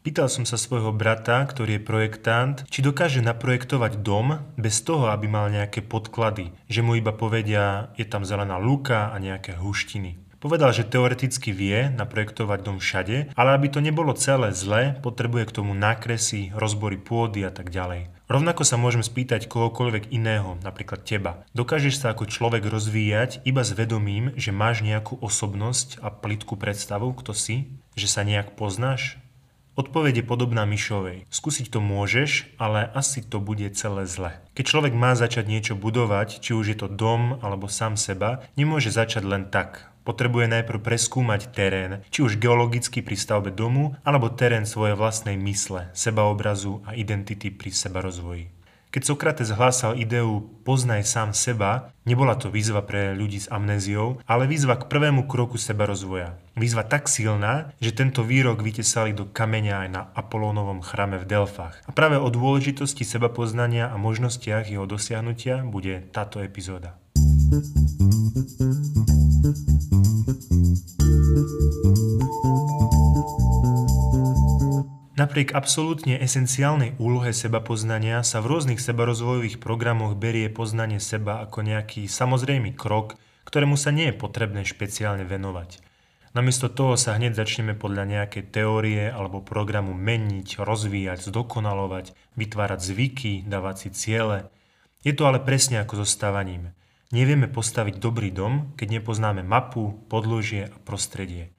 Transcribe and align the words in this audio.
Pýtal 0.00 0.32
som 0.32 0.48
sa 0.48 0.56
svojho 0.56 0.96
brata, 0.96 1.44
ktorý 1.44 1.76
je 1.76 1.84
projektant, 1.84 2.56
či 2.72 2.80
dokáže 2.80 3.20
naprojektovať 3.20 4.00
dom 4.00 4.40
bez 4.56 4.80
toho, 4.80 5.12
aby 5.12 5.28
mal 5.28 5.52
nejaké 5.52 5.84
podklady. 5.84 6.56
Že 6.72 6.80
mu 6.80 6.96
iba 6.96 7.12
povedia, 7.12 7.92
je 8.00 8.08
tam 8.08 8.24
zelená 8.24 8.56
lúka 8.56 9.12
a 9.12 9.16
nejaké 9.20 9.60
huštiny. 9.60 10.16
Povedal, 10.40 10.72
že 10.72 10.88
teoreticky 10.88 11.52
vie 11.52 11.92
naprojektovať 11.92 12.58
dom 12.64 12.80
všade, 12.80 13.36
ale 13.36 13.50
aby 13.52 13.68
to 13.68 13.84
nebolo 13.84 14.16
celé 14.16 14.56
zle, 14.56 14.96
potrebuje 15.04 15.52
k 15.52 15.56
tomu 15.60 15.76
nákresy, 15.76 16.48
rozbory 16.56 16.96
pôdy 16.96 17.44
a 17.44 17.52
tak 17.52 17.68
ďalej. 17.68 18.08
Rovnako 18.24 18.64
sa 18.64 18.80
môžem 18.80 19.04
spýtať 19.04 19.52
kohokoľvek 19.52 20.16
iného, 20.16 20.56
napríklad 20.64 21.04
teba. 21.04 21.44
Dokážeš 21.52 22.00
sa 22.00 22.16
ako 22.16 22.24
človek 22.24 22.64
rozvíjať 22.64 23.44
iba 23.44 23.60
s 23.60 23.76
vedomím, 23.76 24.32
že 24.40 24.48
máš 24.48 24.80
nejakú 24.80 25.20
osobnosť 25.20 26.00
a 26.00 26.08
plitkú 26.08 26.56
predstavu, 26.56 27.12
kto 27.20 27.36
si? 27.36 27.68
Že 28.00 28.08
sa 28.08 28.24
nejak 28.24 28.56
poznáš? 28.56 29.20
Odpoveď 29.80 30.20
je 30.20 30.28
podobná 30.28 30.68
myšovej. 30.68 31.24
Skúsiť 31.32 31.72
to 31.72 31.80
môžeš, 31.80 32.52
ale 32.60 32.84
asi 32.92 33.24
to 33.24 33.40
bude 33.40 33.64
celé 33.72 34.04
zle. 34.04 34.36
Keď 34.52 34.64
človek 34.68 34.92
má 34.92 35.16
začať 35.16 35.48
niečo 35.48 35.72
budovať, 35.72 36.44
či 36.44 36.52
už 36.52 36.76
je 36.76 36.76
to 36.84 36.92
dom 36.92 37.40
alebo 37.40 37.64
sám 37.64 37.96
seba, 37.96 38.44
nemôže 38.60 38.92
začať 38.92 39.24
len 39.24 39.48
tak. 39.48 39.88
Potrebuje 40.04 40.52
najprv 40.52 40.84
preskúmať 40.84 41.56
terén, 41.56 42.04
či 42.12 42.20
už 42.20 42.36
geologicky 42.36 43.00
pri 43.00 43.16
stavbe 43.16 43.48
domu, 43.48 43.96
alebo 44.04 44.28
terén 44.28 44.68
svojej 44.68 45.00
vlastnej 45.00 45.40
mysle, 45.40 45.88
sebaobrazu 45.96 46.84
a 46.84 46.92
identity 46.92 47.48
pri 47.48 47.72
seba 47.72 48.04
rozvoji. 48.04 48.52
Keď 48.90 49.06
Sokrates 49.06 49.54
hlásal 49.54 50.02
ideu 50.02 50.42
poznaj 50.66 51.06
sám 51.06 51.30
seba, 51.30 51.94
nebola 52.02 52.34
to 52.34 52.50
výzva 52.50 52.82
pre 52.82 53.14
ľudí 53.14 53.38
s 53.38 53.46
amnéziou, 53.46 54.18
ale 54.26 54.50
výzva 54.50 54.74
k 54.74 54.90
prvému 54.90 55.30
kroku 55.30 55.62
seba 55.62 55.86
rozvoja. 55.86 56.34
Výzva 56.58 56.82
tak 56.82 57.06
silná, 57.06 57.70
že 57.78 57.94
tento 57.94 58.26
výrok 58.26 58.58
vytesali 58.58 59.14
do 59.14 59.30
kameňa 59.30 59.86
aj 59.86 59.88
na 59.94 60.02
Apolónovom 60.10 60.82
chrame 60.82 61.22
v 61.22 61.28
Delfách. 61.30 61.78
A 61.86 61.94
práve 61.94 62.18
o 62.18 62.26
dôležitosti 62.34 63.06
seba 63.06 63.30
poznania 63.30 63.94
a 63.94 63.94
možnostiach 63.94 64.66
jeho 64.66 64.90
dosiahnutia 64.90 65.62
bude 65.62 66.10
táto 66.10 66.42
epizóda. 66.42 66.98
Napriek 75.20 75.52
absolútne 75.52 76.16
esenciálnej 76.16 76.96
úlohe 76.96 77.36
seba 77.36 77.60
poznania 77.60 78.24
sa 78.24 78.40
v 78.40 78.56
rôznych 78.56 78.80
sebarozvojových 78.80 79.60
programoch 79.60 80.16
berie 80.16 80.48
poznanie 80.48 80.96
seba 80.96 81.44
ako 81.44 81.60
nejaký 81.60 82.08
samozrejmý 82.08 82.72
krok, 82.72 83.20
ktorému 83.44 83.76
sa 83.76 83.92
nie 83.92 84.08
je 84.08 84.16
potrebné 84.16 84.64
špeciálne 84.64 85.28
venovať. 85.28 85.84
Namiesto 86.32 86.72
toho 86.72 86.96
sa 86.96 87.20
hneď 87.20 87.36
začneme 87.36 87.76
podľa 87.76 88.08
nejakej 88.08 88.48
teórie 88.48 89.12
alebo 89.12 89.44
programu 89.44 89.92
meniť, 89.92 90.56
rozvíjať, 90.56 91.28
zdokonalovať, 91.28 92.16
vytvárať 92.40 92.80
zvyky, 92.80 93.44
dávať 93.44 93.76
si 93.76 93.88
ciele. 93.92 94.48
Je 95.04 95.12
to 95.12 95.28
ale 95.28 95.44
presne 95.44 95.84
ako 95.84 96.00
so 96.00 96.08
stávaním. 96.08 96.72
Nevieme 97.12 97.44
postaviť 97.44 98.00
dobrý 98.00 98.32
dom, 98.32 98.72
keď 98.72 99.04
nepoznáme 99.04 99.44
mapu, 99.44 100.00
podložie 100.08 100.72
a 100.72 100.76
prostredie. 100.80 101.52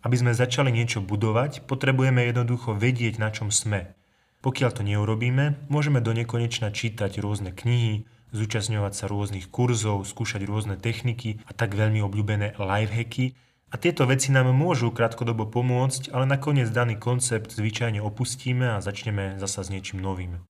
Aby 0.00 0.16
sme 0.16 0.32
začali 0.32 0.72
niečo 0.72 1.04
budovať, 1.04 1.68
potrebujeme 1.68 2.24
jednoducho 2.24 2.72
vedieť, 2.72 3.20
na 3.20 3.28
čom 3.28 3.52
sme. 3.52 3.92
Pokiaľ 4.40 4.70
to 4.72 4.82
neurobíme, 4.82 5.68
môžeme 5.68 6.00
do 6.00 6.16
nekonečna 6.16 6.72
čítať 6.72 7.20
rôzne 7.20 7.52
knihy, 7.52 8.08
zúčastňovať 8.32 8.92
sa 8.96 9.04
rôznych 9.10 9.52
kurzov, 9.52 10.08
skúšať 10.08 10.48
rôzne 10.48 10.80
techniky 10.80 11.44
a 11.44 11.52
tak 11.52 11.76
veľmi 11.76 12.00
obľúbené 12.00 12.56
lifehacky 12.56 13.36
a 13.70 13.78
tieto 13.78 14.02
veci 14.02 14.34
nám 14.34 14.50
môžu 14.50 14.90
krátkodobo 14.90 15.46
pomôcť, 15.46 16.10
ale 16.10 16.26
nakoniec 16.26 16.72
daný 16.74 16.98
koncept 16.98 17.54
zvyčajne 17.54 18.02
opustíme 18.02 18.74
a 18.74 18.82
začneme 18.82 19.38
zasa 19.38 19.62
s 19.62 19.70
niečím 19.70 20.02
novým. 20.02 20.42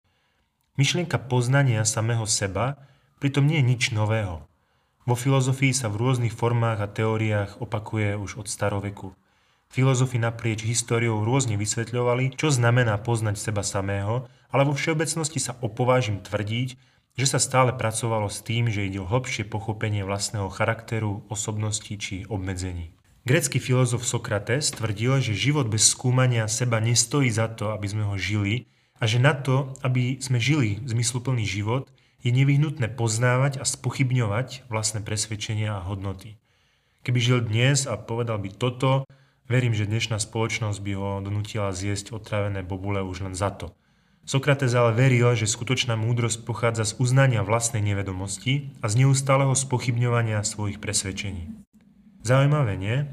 Myšlienka 0.81 1.21
poznania 1.21 1.85
samého 1.85 2.25
seba 2.25 2.81
pritom 3.21 3.45
nie 3.45 3.61
je 3.61 3.69
nič 3.69 3.83
nového. 3.93 4.49
Vo 5.05 5.17
filozofii 5.17 5.77
sa 5.77 5.93
v 5.93 6.01
rôznych 6.01 6.33
formách 6.33 6.81
a 6.81 6.89
teóriách 6.89 7.61
opakuje 7.61 8.17
už 8.17 8.41
od 8.41 8.47
staroveku. 8.49 9.13
Filozofi 9.71 10.19
naprieč 10.19 10.67
históriou 10.67 11.23
rôzne 11.23 11.55
vysvetľovali, 11.55 12.35
čo 12.35 12.51
znamená 12.51 12.99
poznať 12.99 13.39
seba 13.39 13.63
samého, 13.63 14.27
ale 14.51 14.67
vo 14.67 14.75
všeobecnosti 14.75 15.39
sa 15.39 15.55
opovážim 15.63 16.19
tvrdiť, 16.19 16.75
že 17.15 17.27
sa 17.27 17.39
stále 17.39 17.71
pracovalo 17.71 18.27
s 18.27 18.43
tým, 18.43 18.67
že 18.67 18.83
ide 18.83 18.99
o 18.99 19.07
hlbšie 19.07 19.47
pochopenie 19.47 20.03
vlastného 20.03 20.51
charakteru, 20.51 21.23
osobnosti 21.31 21.95
či 21.95 22.27
obmedzení. 22.27 22.91
Grécky 23.23 23.63
filozof 23.63 24.03
Sokrates 24.03 24.75
tvrdil, 24.75 25.23
že 25.23 25.39
život 25.39 25.71
bez 25.71 25.87
skúmania 25.87 26.51
seba 26.51 26.83
nestojí 26.83 27.31
za 27.31 27.47
to, 27.47 27.71
aby 27.71 27.87
sme 27.87 28.05
ho 28.11 28.19
žili 28.19 28.67
a 28.99 29.07
že 29.07 29.23
na 29.23 29.39
to, 29.39 29.71
aby 29.87 30.19
sme 30.19 30.43
žili 30.43 30.83
zmysluplný 30.83 31.47
život, 31.47 31.87
je 32.27 32.35
nevyhnutné 32.35 32.91
poznávať 32.99 33.63
a 33.63 33.65
spochybňovať 33.65 34.67
vlastné 34.67 35.07
presvedčenia 35.07 35.79
a 35.79 35.85
hodnoty. 35.87 36.43
Keby 37.07 37.19
žil 37.23 37.39
dnes 37.47 37.87
a 37.87 37.95
povedal 37.97 38.43
by 38.43 38.51
toto, 38.57 39.07
Verím, 39.51 39.75
že 39.75 39.83
dnešná 39.83 40.23
spoločnosť 40.23 40.79
by 40.79 40.93
ho 40.95 41.19
donútila 41.27 41.75
zjesť 41.75 42.15
otrávené 42.15 42.63
bobule 42.63 43.03
už 43.03 43.27
len 43.27 43.35
za 43.35 43.51
to. 43.51 43.75
Sokrates 44.23 44.71
ale 44.79 44.95
veril, 44.95 45.27
že 45.35 45.51
skutočná 45.51 45.99
múdrosť 45.99 46.47
pochádza 46.47 46.87
z 46.87 47.03
uznania 47.03 47.43
vlastnej 47.43 47.83
nevedomosti 47.83 48.71
a 48.79 48.87
z 48.87 49.03
neustáleho 49.03 49.51
spochybňovania 49.51 50.47
svojich 50.47 50.79
presvedčení. 50.79 51.51
Zaujímavé, 52.23 52.79
nie? 52.79 53.11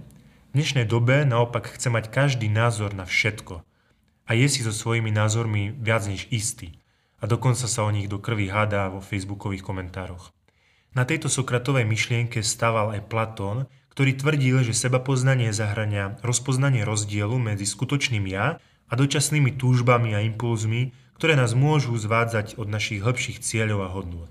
V 0.53 0.61
dnešnej 0.61 0.85
dobe 0.85 1.25
naopak 1.25 1.73
chce 1.73 1.89
mať 1.89 2.13
každý 2.13 2.53
názor 2.53 2.93
na 2.93 3.09
všetko 3.09 3.65
a 4.29 4.31
je 4.37 4.45
si 4.45 4.61
so 4.61 4.69
svojimi 4.69 5.09
názormi 5.09 5.73
viac 5.73 6.05
než 6.05 6.29
istý 6.29 6.77
a 7.17 7.25
dokonca 7.25 7.65
sa 7.65 7.81
o 7.81 7.89
nich 7.89 8.05
do 8.05 8.21
krvi 8.21 8.53
hádá 8.53 8.93
vo 8.93 9.01
facebookových 9.01 9.65
komentároch. 9.65 10.29
Na 10.93 11.01
tejto 11.01 11.33
Sokratovej 11.33 11.89
myšlienke 11.89 12.45
stával 12.45 12.93
aj 12.93 13.09
Platón, 13.09 13.65
ktorý 13.97 14.13
tvrdil, 14.13 14.61
že 14.61 14.77
seba 14.77 15.01
poznanie 15.01 15.49
zahrania 15.49 16.21
rozpoznanie 16.21 16.85
rozdielu 16.85 17.33
medzi 17.41 17.65
skutočným 17.65 18.29
ja 18.29 18.61
a 18.61 18.93
dočasnými 18.93 19.57
túžbami 19.57 20.13
a 20.13 20.21
impulzmi, 20.21 20.93
ktoré 21.17 21.33
nás 21.33 21.57
môžu 21.57 21.97
zvádzať 21.97 22.61
od 22.61 22.69
našich 22.69 23.01
hĺbších 23.01 23.41
cieľov 23.41 23.89
a 23.89 23.89
hodnôt. 23.89 24.29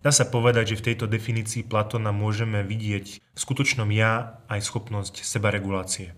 Dá 0.00 0.08
sa 0.16 0.24
povedať, 0.24 0.72
že 0.72 0.78
v 0.80 0.86
tejto 0.88 1.12
definícii 1.12 1.68
Platona 1.68 2.08
môžeme 2.08 2.64
vidieť 2.64 3.20
v 3.20 3.36
skutočnom 3.36 3.92
ja 3.92 4.40
aj 4.48 4.64
schopnosť 4.64 5.28
sebaregulácie. 5.28 6.16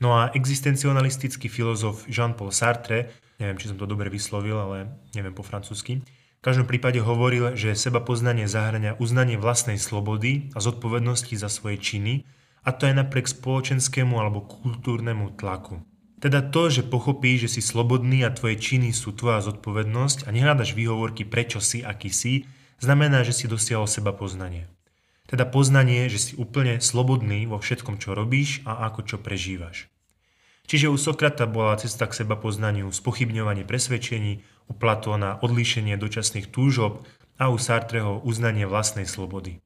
No 0.00 0.16
a 0.16 0.32
existencionalistický 0.32 1.52
filozof 1.52 2.08
Jean-Paul 2.08 2.48
Sartre, 2.48 3.12
neviem, 3.36 3.60
či 3.60 3.68
som 3.68 3.76
to 3.76 3.84
dobre 3.84 4.08
vyslovil, 4.08 4.56
ale 4.56 4.88
neviem 5.12 5.36
po 5.36 5.44
francúzsky, 5.44 6.00
v 6.40 6.48
každom 6.48 6.64
prípade 6.64 7.04
hovoril, 7.04 7.52
že 7.52 7.76
seba 7.76 8.00
poznanie 8.00 8.48
zahrania 8.48 8.96
uznanie 8.96 9.36
vlastnej 9.36 9.76
slobody 9.76 10.48
a 10.56 10.64
zodpovednosti 10.64 11.36
za 11.36 11.52
svoje 11.52 11.76
činy, 11.76 12.24
a 12.64 12.72
to 12.72 12.88
aj 12.88 12.96
napriek 12.96 13.28
spoločenskému 13.28 14.16
alebo 14.16 14.48
kultúrnemu 14.48 15.36
tlaku. 15.36 15.84
Teda 16.16 16.40
to, 16.40 16.72
že 16.72 16.88
pochopíš, 16.88 17.44
že 17.44 17.60
si 17.60 17.62
slobodný 17.64 18.24
a 18.24 18.32
tvoje 18.32 18.56
činy 18.56 18.92
sú 18.92 19.12
tvoja 19.12 19.44
zodpovednosť 19.44 20.24
a 20.24 20.32
nehľadaš 20.32 20.72
výhovorky 20.72 21.28
prečo 21.28 21.60
si, 21.60 21.84
aký 21.84 22.08
si, 22.08 22.48
znamená, 22.80 23.20
že 23.20 23.36
si 23.36 23.44
dosiahol 23.44 23.84
seba 23.84 24.16
poznanie. 24.16 24.64
Teda 25.28 25.44
poznanie, 25.44 26.08
že 26.08 26.20
si 26.20 26.32
úplne 26.40 26.80
slobodný 26.80 27.44
vo 27.48 27.60
všetkom, 27.60 28.00
čo 28.00 28.16
robíš 28.16 28.64
a 28.64 28.88
ako 28.88 29.00
čo 29.04 29.16
prežívaš. 29.20 29.92
Čiže 30.68 30.86
u 30.86 30.96
Sokrata 31.00 31.50
bola 31.50 31.74
cesta 31.80 32.06
k 32.06 32.22
seba 32.24 32.36
poznaniu 32.36 32.92
spochybňovanie 32.92 33.66
presvedčení, 33.66 34.44
u 34.70 34.72
Platóna 34.78 35.42
odlíšenie 35.42 35.98
dočasných 35.98 36.54
túžob 36.54 37.02
a 37.42 37.50
u 37.50 37.58
Sartreho 37.58 38.22
uznanie 38.22 38.70
vlastnej 38.70 39.10
slobody. 39.10 39.58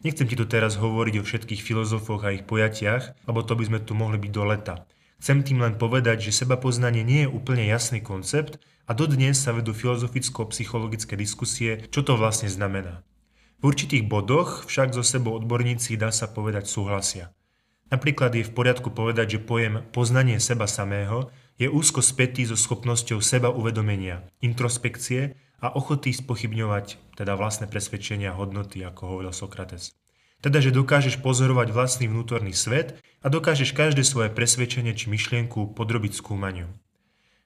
Nechcem 0.00 0.24
ti 0.24 0.38
tu 0.38 0.48
teraz 0.48 0.80
hovoriť 0.80 1.14
o 1.20 1.26
všetkých 1.26 1.60
filozofoch 1.60 2.24
a 2.24 2.32
ich 2.32 2.48
pojatiach, 2.48 3.28
lebo 3.28 3.44
to 3.44 3.52
by 3.52 3.64
sme 3.68 3.78
tu 3.84 3.92
mohli 3.92 4.16
byť 4.16 4.32
do 4.32 4.44
leta. 4.48 4.74
Chcem 5.18 5.42
tým 5.42 5.58
len 5.58 5.74
povedať, 5.74 6.30
že 6.30 6.46
seba 6.46 6.54
poznanie 6.54 7.02
nie 7.02 7.26
je 7.26 7.32
úplne 7.34 7.66
jasný 7.66 7.98
koncept 7.98 8.62
a 8.86 8.94
dodnes 8.94 9.34
sa 9.34 9.50
vedú 9.50 9.74
filozoficko-psychologické 9.74 11.18
diskusie, 11.18 11.90
čo 11.90 12.06
to 12.06 12.14
vlastne 12.14 12.46
znamená. 12.46 13.02
V 13.58 13.74
určitých 13.74 14.06
bodoch 14.06 14.62
však 14.70 14.94
zo 14.94 15.02
sebou 15.02 15.34
odborníci 15.34 15.98
dá 15.98 16.14
sa 16.14 16.30
povedať 16.30 16.70
súhlasia. 16.70 17.34
Napríklad 17.90 18.38
je 18.38 18.46
v 18.46 18.54
poriadku 18.54 18.94
povedať, 18.94 19.34
že 19.34 19.42
pojem 19.42 19.82
poznanie 19.90 20.38
seba 20.38 20.70
samého 20.70 21.34
je 21.58 21.66
úzko 21.66 22.00
spätý 22.00 22.46
so 22.46 22.54
schopnosťou 22.54 23.18
seba 23.18 23.50
uvedomenia, 23.50 24.22
introspekcie 24.38 25.34
a 25.58 25.74
ochoty 25.74 26.14
spochybňovať 26.14 27.18
teda 27.18 27.34
vlastné 27.34 27.66
presvedčenia 27.66 28.30
hodnoty, 28.32 28.86
ako 28.86 29.18
hovoril 29.18 29.34
Sokrates. 29.34 29.90
Teda, 30.38 30.62
že 30.62 30.70
dokážeš 30.70 31.18
pozorovať 31.18 31.74
vlastný 31.74 32.06
vnútorný 32.06 32.54
svet 32.54 33.02
a 33.18 33.26
dokážeš 33.26 33.74
každé 33.74 34.06
svoje 34.06 34.30
presvedčenie 34.30 34.94
či 34.94 35.10
myšlienku 35.10 35.74
podrobiť 35.74 36.14
skúmaniu. 36.14 36.70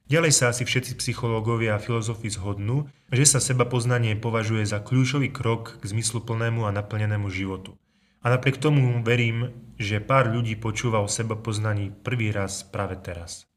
Ďalej 0.05 0.33
sa 0.35 0.53
asi 0.53 0.61
všetci 0.61 1.01
psychológovia 1.01 1.73
a 1.73 1.81
filozofi 1.81 2.29
zhodnú, 2.29 2.85
že 3.09 3.25
sa 3.25 3.41
seba 3.41 3.65
poznanie 3.65 4.13
považuje 4.13 4.61
za 4.61 4.77
kľúčový 4.77 5.33
krok 5.33 5.81
k 5.81 5.83
zmysluplnému 5.89 6.69
a 6.69 6.75
naplnenému 6.75 7.33
životu. 7.33 7.73
A 8.21 8.29
napriek 8.29 8.61
tomu 8.61 9.01
verím, 9.01 9.73
že 9.81 10.03
pár 10.03 10.29
ľudí 10.29 10.53
počúva 10.53 11.01
o 11.01 11.09
seba 11.09 11.33
poznaní 11.33 11.89
prvý 11.89 12.29
raz 12.29 12.61
práve 12.61 12.93
teraz. 13.01 13.49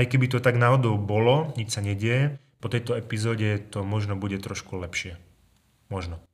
Aj 0.00 0.08
keby 0.08 0.32
to 0.32 0.40
tak 0.40 0.56
náhodou 0.56 0.96
bolo, 0.96 1.52
nič 1.60 1.76
sa 1.76 1.84
nedieje, 1.84 2.40
po 2.64 2.72
tejto 2.72 2.96
epizóde 2.96 3.60
to 3.68 3.84
možno 3.84 4.16
bude 4.16 4.40
trošku 4.40 4.80
lepšie. 4.80 5.20
Možno. 5.92 6.24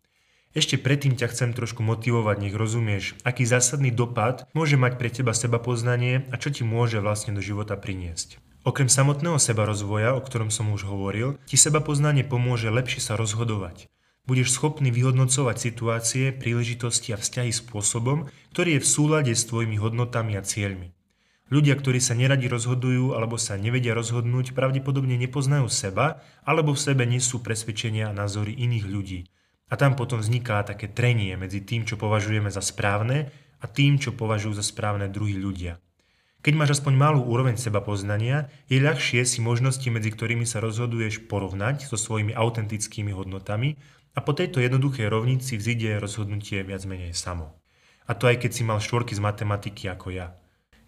Ešte 0.55 0.79
predtým 0.79 1.19
ťa 1.19 1.35
chcem 1.35 1.51
trošku 1.51 1.83
motivovať, 1.83 2.47
nech 2.47 2.55
rozumieš, 2.55 3.19
aký 3.27 3.43
zásadný 3.43 3.91
dopad 3.91 4.47
môže 4.55 4.79
mať 4.79 5.03
pre 5.03 5.11
teba 5.11 5.35
seba 5.35 5.59
poznanie 5.59 6.31
a 6.31 6.39
čo 6.39 6.55
ti 6.55 6.63
môže 6.63 7.03
vlastne 7.03 7.35
do 7.35 7.43
života 7.43 7.75
priniesť. 7.75 8.39
Okrem 8.63 8.87
samotného 8.87 9.43
seba 9.43 9.67
rozvoja, 9.67 10.15
o 10.15 10.23
ktorom 10.23 10.55
som 10.55 10.71
už 10.71 10.87
hovoril, 10.87 11.35
ti 11.51 11.59
seba 11.59 11.83
poznanie 11.83 12.23
pomôže 12.23 12.71
lepšie 12.71 13.03
sa 13.03 13.19
rozhodovať. 13.19 13.91
Budeš 14.31 14.55
schopný 14.55 14.95
vyhodnocovať 14.95 15.57
situácie, 15.59 16.31
príležitosti 16.31 17.15
a 17.15 17.19
vzťahy 17.19 17.51
spôsobom, 17.51 18.31
ktorý 18.55 18.79
je 18.79 18.83
v 18.87 18.91
súlade 18.95 19.33
s 19.35 19.43
tvojimi 19.43 19.75
hodnotami 19.83 20.39
a 20.39 20.47
cieľmi. 20.47 20.95
Ľudia, 21.46 21.78
ktorí 21.78 22.02
sa 22.02 22.19
neradi 22.19 22.50
rozhodujú 22.50 23.14
alebo 23.14 23.38
sa 23.38 23.54
nevedia 23.54 23.94
rozhodnúť, 23.94 24.50
pravdepodobne 24.50 25.14
nepoznajú 25.14 25.70
seba 25.70 26.19
alebo 26.43 26.75
v 26.75 26.82
sebe 26.82 27.06
nesú 27.06 27.38
presvedčenia 27.38 28.10
a 28.10 28.16
názory 28.16 28.50
iných 28.58 28.87
ľudí. 28.90 29.20
A 29.70 29.78
tam 29.78 29.94
potom 29.94 30.19
vzniká 30.19 30.66
také 30.66 30.90
trenie 30.90 31.38
medzi 31.38 31.62
tým, 31.62 31.87
čo 31.87 31.94
považujeme 31.94 32.50
za 32.50 32.58
správne 32.58 33.31
a 33.62 33.70
tým, 33.70 33.98
čo 34.02 34.10
považujú 34.14 34.58
za 34.58 34.66
správne 34.66 35.06
druhí 35.06 35.38
ľudia. 35.38 35.78
Keď 36.43 36.54
máš 36.54 36.78
aspoň 36.78 36.94
malú 36.94 37.22
úroveň 37.26 37.58
seba 37.58 37.82
poznania, 37.82 38.50
je 38.66 38.78
ľahšie 38.78 39.22
si 39.26 39.38
možnosti, 39.43 39.87
medzi 39.90 40.14
ktorými 40.14 40.46
sa 40.46 40.62
rozhoduješ, 40.62 41.31
porovnať 41.31 41.87
so 41.87 41.98
svojimi 41.98 42.34
autentickými 42.34 43.10
hodnotami 43.14 43.78
a 44.14 44.22
po 44.22 44.34
tejto 44.34 44.62
jednoduchej 44.62 45.10
rovnici 45.10 45.58
vzíde 45.58 45.98
rozhodnutie 45.98 46.62
viac 46.62 46.87
menej 46.87 47.14
samo. 47.14 47.54
A 48.06 48.14
to 48.14 48.31
aj 48.31 48.46
keď 48.46 48.50
si 48.50 48.62
mal 48.62 48.78
štvorky 48.78 49.19
z 49.19 49.22
matematiky 49.22 49.90
ako 49.90 50.14
ja. 50.14 50.38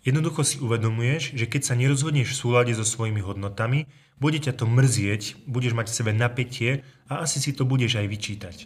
Jednoducho 0.09 0.41
si 0.41 0.57
uvedomuješ, 0.57 1.37
že 1.37 1.45
keď 1.45 1.69
sa 1.69 1.77
nerozhodneš 1.77 2.33
v 2.33 2.41
súlade 2.41 2.73
so 2.73 2.81
svojimi 2.81 3.21
hodnotami, 3.21 3.85
bude 4.17 4.41
ťa 4.41 4.57
to 4.57 4.65
mrzieť, 4.65 5.45
budeš 5.45 5.77
mať 5.77 5.93
v 5.93 5.97
sebe 6.01 6.13
napätie 6.17 6.71
a 7.13 7.21
asi 7.29 7.45
si 7.45 7.53
to 7.53 7.69
budeš 7.69 8.01
aj 8.01 8.09
vyčítať. 8.09 8.57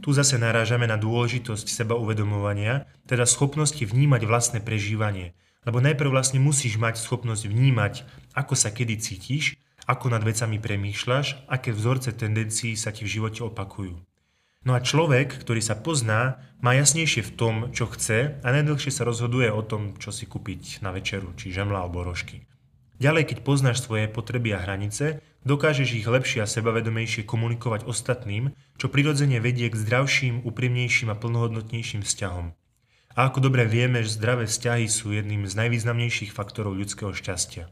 Tu 0.00 0.08
zase 0.16 0.40
narážame 0.40 0.88
na 0.88 0.96
dôležitosť 0.96 1.68
seba 1.68 1.92
uvedomovania, 1.92 2.88
teda 3.04 3.28
schopnosti 3.28 3.84
vnímať 3.84 4.24
vlastné 4.24 4.58
prežívanie. 4.64 5.36
Lebo 5.68 5.84
najprv 5.84 6.08
vlastne 6.08 6.40
musíš 6.40 6.80
mať 6.80 6.96
schopnosť 6.96 7.44
vnímať, 7.52 8.08
ako 8.32 8.56
sa 8.56 8.72
kedy 8.72 8.96
cítiš, 8.96 9.60
ako 9.84 10.08
nad 10.08 10.24
vecami 10.24 10.56
premýšľaš, 10.56 11.52
aké 11.52 11.76
vzorce 11.76 12.16
tendencií 12.16 12.72
sa 12.80 12.96
ti 12.96 13.04
v 13.04 13.12
živote 13.20 13.44
opakujú. 13.44 14.07
No 14.66 14.74
a 14.74 14.82
človek, 14.82 15.38
ktorý 15.38 15.62
sa 15.62 15.78
pozná, 15.78 16.42
má 16.58 16.74
jasnejšie 16.74 17.22
v 17.22 17.34
tom, 17.38 17.54
čo 17.70 17.86
chce 17.86 18.42
a 18.42 18.46
najdlhšie 18.50 18.90
sa 18.90 19.06
rozhoduje 19.06 19.46
o 19.54 19.62
tom, 19.62 19.94
čo 20.02 20.10
si 20.10 20.26
kúpiť 20.26 20.82
na 20.82 20.90
večeru, 20.90 21.30
či 21.38 21.54
žemla 21.54 21.86
alebo 21.86 22.02
rožky. 22.02 22.42
Ďalej, 22.98 23.30
keď 23.30 23.38
poznáš 23.46 23.86
svoje 23.86 24.10
potreby 24.10 24.58
a 24.58 24.62
hranice, 24.62 25.22
dokážeš 25.46 26.02
ich 26.02 26.06
lepšie 26.10 26.42
a 26.42 26.50
sebavedomejšie 26.50 27.22
komunikovať 27.22 27.86
ostatným, 27.86 28.50
čo 28.74 28.90
prirodzene 28.90 29.38
vedie 29.38 29.70
k 29.70 29.78
zdravším, 29.78 30.42
úprimnejším 30.42 31.14
a 31.14 31.18
plnohodnotnejším 31.18 32.02
vzťahom. 32.02 32.58
A 33.14 33.18
ako 33.30 33.38
dobre 33.38 33.70
vieme, 33.70 34.02
že 34.02 34.18
zdravé 34.18 34.50
vzťahy 34.50 34.90
sú 34.90 35.14
jedným 35.14 35.46
z 35.46 35.54
najvýznamnejších 35.54 36.34
faktorov 36.34 36.74
ľudského 36.74 37.14
šťastia. 37.14 37.70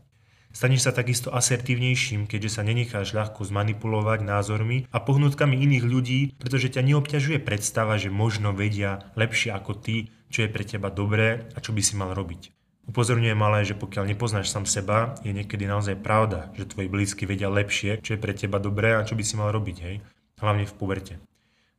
Staneš 0.57 0.89
sa 0.89 0.97
takisto 0.97 1.29
asertívnejším, 1.37 2.25
keďže 2.25 2.57
sa 2.57 2.65
nenecháš 2.65 3.13
ľahko 3.13 3.45
zmanipulovať 3.45 4.25
názormi 4.25 4.89
a 4.89 5.05
pohnutkami 5.05 5.53
iných 5.53 5.85
ľudí, 5.85 6.21
pretože 6.41 6.73
ťa 6.73 6.81
neobťažuje 6.81 7.45
predstava, 7.45 8.01
že 8.01 8.09
možno 8.09 8.57
vedia 8.57 9.05
lepšie 9.21 9.53
ako 9.53 9.77
ty, 9.77 10.09
čo 10.33 10.49
je 10.49 10.49
pre 10.49 10.65
teba 10.65 10.89
dobré 10.89 11.45
a 11.53 11.61
čo 11.61 11.77
by 11.77 11.85
si 11.85 11.93
mal 12.01 12.17
robiť. 12.17 12.57
Upozorňujem 12.89 13.37
ale, 13.37 13.69
že 13.69 13.77
pokiaľ 13.77 14.09
nepoznáš 14.09 14.49
sám 14.49 14.65
seba, 14.65 15.21
je 15.21 15.37
niekedy 15.37 15.69
naozaj 15.69 16.01
pravda, 16.01 16.49
že 16.57 16.65
tvoji 16.65 16.89
blízky 16.89 17.29
vedia 17.29 17.53
lepšie, 17.53 18.01
čo 18.01 18.17
je 18.17 18.23
pre 18.25 18.33
teba 18.33 18.57
dobré 18.57 18.97
a 18.97 19.05
čo 19.05 19.13
by 19.13 19.29
si 19.29 19.37
mal 19.37 19.53
robiť, 19.53 19.77
hej? 19.85 20.01
Hlavne 20.41 20.65
v 20.65 20.73
puberte. 20.73 21.21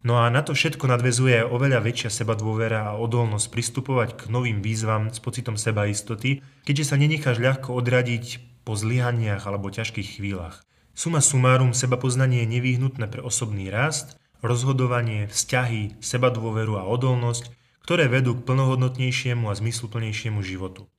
No 0.05 0.21
a 0.21 0.29
na 0.29 0.45
to 0.45 0.53
všetko 0.53 0.85
nadvezuje 0.85 1.49
oveľa 1.49 1.81
väčšia 1.81 2.13
seba 2.13 2.37
dôvera 2.37 2.93
a 2.93 2.97
odolnosť 3.01 3.49
pristupovať 3.49 4.09
k 4.13 4.21
novým 4.29 4.61
výzvam 4.61 5.09
s 5.09 5.17
pocitom 5.17 5.57
seba 5.57 5.89
istoty, 5.89 6.45
keďže 6.61 6.93
sa 6.93 7.01
nenecháš 7.01 7.41
ľahko 7.41 7.73
odradiť 7.73 8.53
po 8.67 8.75
zlyhaniach 8.75 9.47
alebo 9.47 9.71
ťažkých 9.71 10.19
chvíľach. 10.19 10.67
Suma 10.91 11.23
sumárum, 11.23 11.71
seba 11.71 11.95
poznanie 11.95 12.43
je 12.43 12.51
nevyhnutné 12.59 13.07
pre 13.07 13.23
osobný 13.23 13.71
rast, 13.71 14.19
rozhodovanie, 14.43 15.31
vzťahy, 15.31 16.03
seba 16.03 16.27
dôveru 16.27 16.75
a 16.75 16.83
odolnosť, 16.83 17.47
ktoré 17.87 18.11
vedú 18.11 18.35
k 18.35 18.43
plnohodnotnejšiemu 18.43 19.47
a 19.47 19.55
zmysluplnejšiemu 19.55 20.43
životu. 20.43 20.91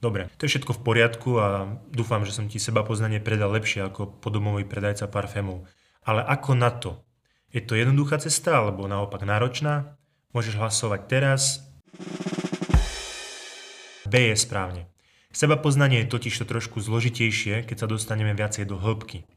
Dobre, 0.00 0.32
to 0.40 0.48
je 0.48 0.56
všetko 0.56 0.80
v 0.80 0.84
poriadku 0.84 1.30
a 1.36 1.48
dúfam, 1.92 2.24
že 2.24 2.32
som 2.32 2.48
ti 2.48 2.56
seba 2.56 2.80
poznanie 2.80 3.20
predal 3.20 3.52
lepšie 3.52 3.84
ako 3.84 4.16
podomový 4.24 4.64
predajca 4.64 5.12
parfémov. 5.12 5.68
Ale 6.08 6.24
ako 6.24 6.56
na 6.56 6.72
to? 6.72 7.04
Je 7.52 7.60
to 7.60 7.76
jednoduchá 7.76 8.16
cesta 8.16 8.64
alebo 8.64 8.88
naopak 8.88 9.24
náročná? 9.28 10.00
Môžeš 10.32 10.56
hlasovať 10.56 11.00
teraz. 11.08 11.64
B 14.06 14.32
je 14.32 14.36
správne. 14.38 14.86
Seba 15.36 15.60
poznanie 15.60 16.00
je 16.00 16.16
totiž 16.16 16.32
to 16.32 16.48
trošku 16.48 16.80
zložitejšie, 16.80 17.68
keď 17.68 17.84
sa 17.84 17.86
dostaneme 17.92 18.32
viacej 18.32 18.72
do 18.72 18.80
hĺbky. 18.80 19.28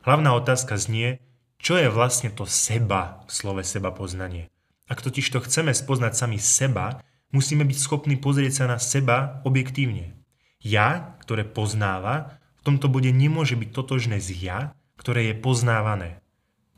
Hlavná 0.00 0.32
otázka 0.32 0.80
znie, 0.80 1.20
čo 1.60 1.76
je 1.76 1.92
vlastne 1.92 2.32
to 2.32 2.48
seba 2.48 3.20
v 3.28 3.30
slove 3.36 3.60
seba 3.60 3.92
poznanie. 3.92 4.48
Ak 4.88 5.04
totiž 5.04 5.28
to 5.28 5.44
chceme 5.44 5.76
spoznať 5.76 6.16
sami 6.16 6.40
seba, 6.40 7.04
musíme 7.36 7.68
byť 7.68 7.78
schopní 7.84 8.16
pozrieť 8.16 8.64
sa 8.64 8.66
na 8.72 8.80
seba 8.80 9.44
objektívne. 9.44 10.16
Ja, 10.64 11.20
ktoré 11.20 11.44
poznáva, 11.44 12.40
v 12.64 12.72
tomto 12.72 12.88
bode 12.88 13.12
nemôže 13.12 13.52
byť 13.52 13.76
totožné 13.76 14.24
s 14.24 14.32
ja, 14.32 14.72
ktoré 14.96 15.28
je 15.28 15.34
poznávané. 15.36 16.24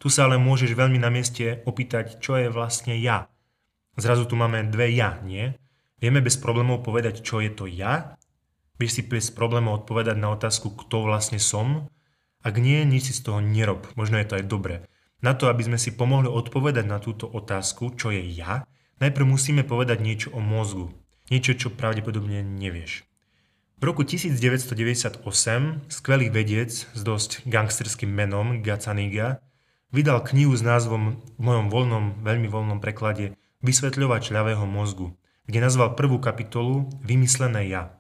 Tu 0.03 0.11
sa 0.11 0.27
ale 0.27 0.43
môžeš 0.43 0.75
veľmi 0.75 0.99
na 0.99 1.15
mieste 1.15 1.63
opýtať, 1.63 2.19
čo 2.19 2.43
je 2.43 2.51
vlastne 2.51 2.99
ja. 2.99 3.31
Zrazu 3.95 4.27
tu 4.27 4.35
máme 4.35 4.67
dve 4.67 4.91
ja, 4.91 5.23
nie? 5.23 5.55
Vieme 6.03 6.19
bez 6.19 6.35
problémov 6.35 6.83
povedať, 6.83 7.23
čo 7.23 7.39
je 7.39 7.55
to 7.55 7.71
ja 7.71 8.19
Vieš 8.75 8.91
si 8.99 9.03
bez 9.07 9.31
problémov 9.31 9.85
odpovedať 9.85 10.19
na 10.19 10.35
otázku, 10.35 10.75
kto 10.75 11.07
vlastne 11.07 11.39
som? 11.39 11.87
Ak 12.43 12.59
nie, 12.59 12.83
nič 12.83 13.09
si 13.09 13.15
z 13.15 13.31
toho 13.31 13.39
nerob. 13.39 13.87
Možno 13.95 14.19
je 14.19 14.27
to 14.27 14.37
aj 14.43 14.45
dobre. 14.51 14.75
Na 15.25 15.33
to, 15.33 15.49
aby 15.49 15.65
sme 15.65 15.79
si 15.79 15.95
pomohli 15.95 16.29
odpovedať 16.29 16.85
na 16.85 17.01
túto 17.01 17.25
otázku, 17.25 17.97
čo 17.97 18.13
je 18.13 18.21
ja, 18.21 18.67
najprv 19.01 19.25
musíme 19.25 19.63
povedať 19.65 20.03
niečo 20.05 20.29
o 20.37 20.43
mozgu. 20.43 20.93
Niečo, 21.33 21.57
čo 21.57 21.73
pravdepodobne 21.73 22.45
nevieš. 22.45 23.09
V 23.81 23.83
roku 23.89 24.05
1998 24.05 25.25
skvelý 25.89 26.29
vedec 26.29 26.71
s 26.73 27.01
dosť 27.01 27.49
gangsterským 27.49 28.13
menom 28.13 28.61
Gacaniga 28.61 29.41
vydal 29.95 30.21
knihu 30.27 30.53
s 30.53 30.63
názvom 30.63 31.19
v 31.19 31.41
mojom 31.41 31.67
voľnom, 31.73 32.05
veľmi 32.27 32.51
voľnom 32.51 32.79
preklade 32.83 33.39
Vysvetľovač 33.65 34.29
ľavého 34.29 34.69
mozgu, 34.69 35.17
kde 35.49 35.65
nazval 35.65 35.97
prvú 35.97 36.21
kapitolu 36.21 36.93
Vymyslené 37.01 37.65
ja. 37.73 37.97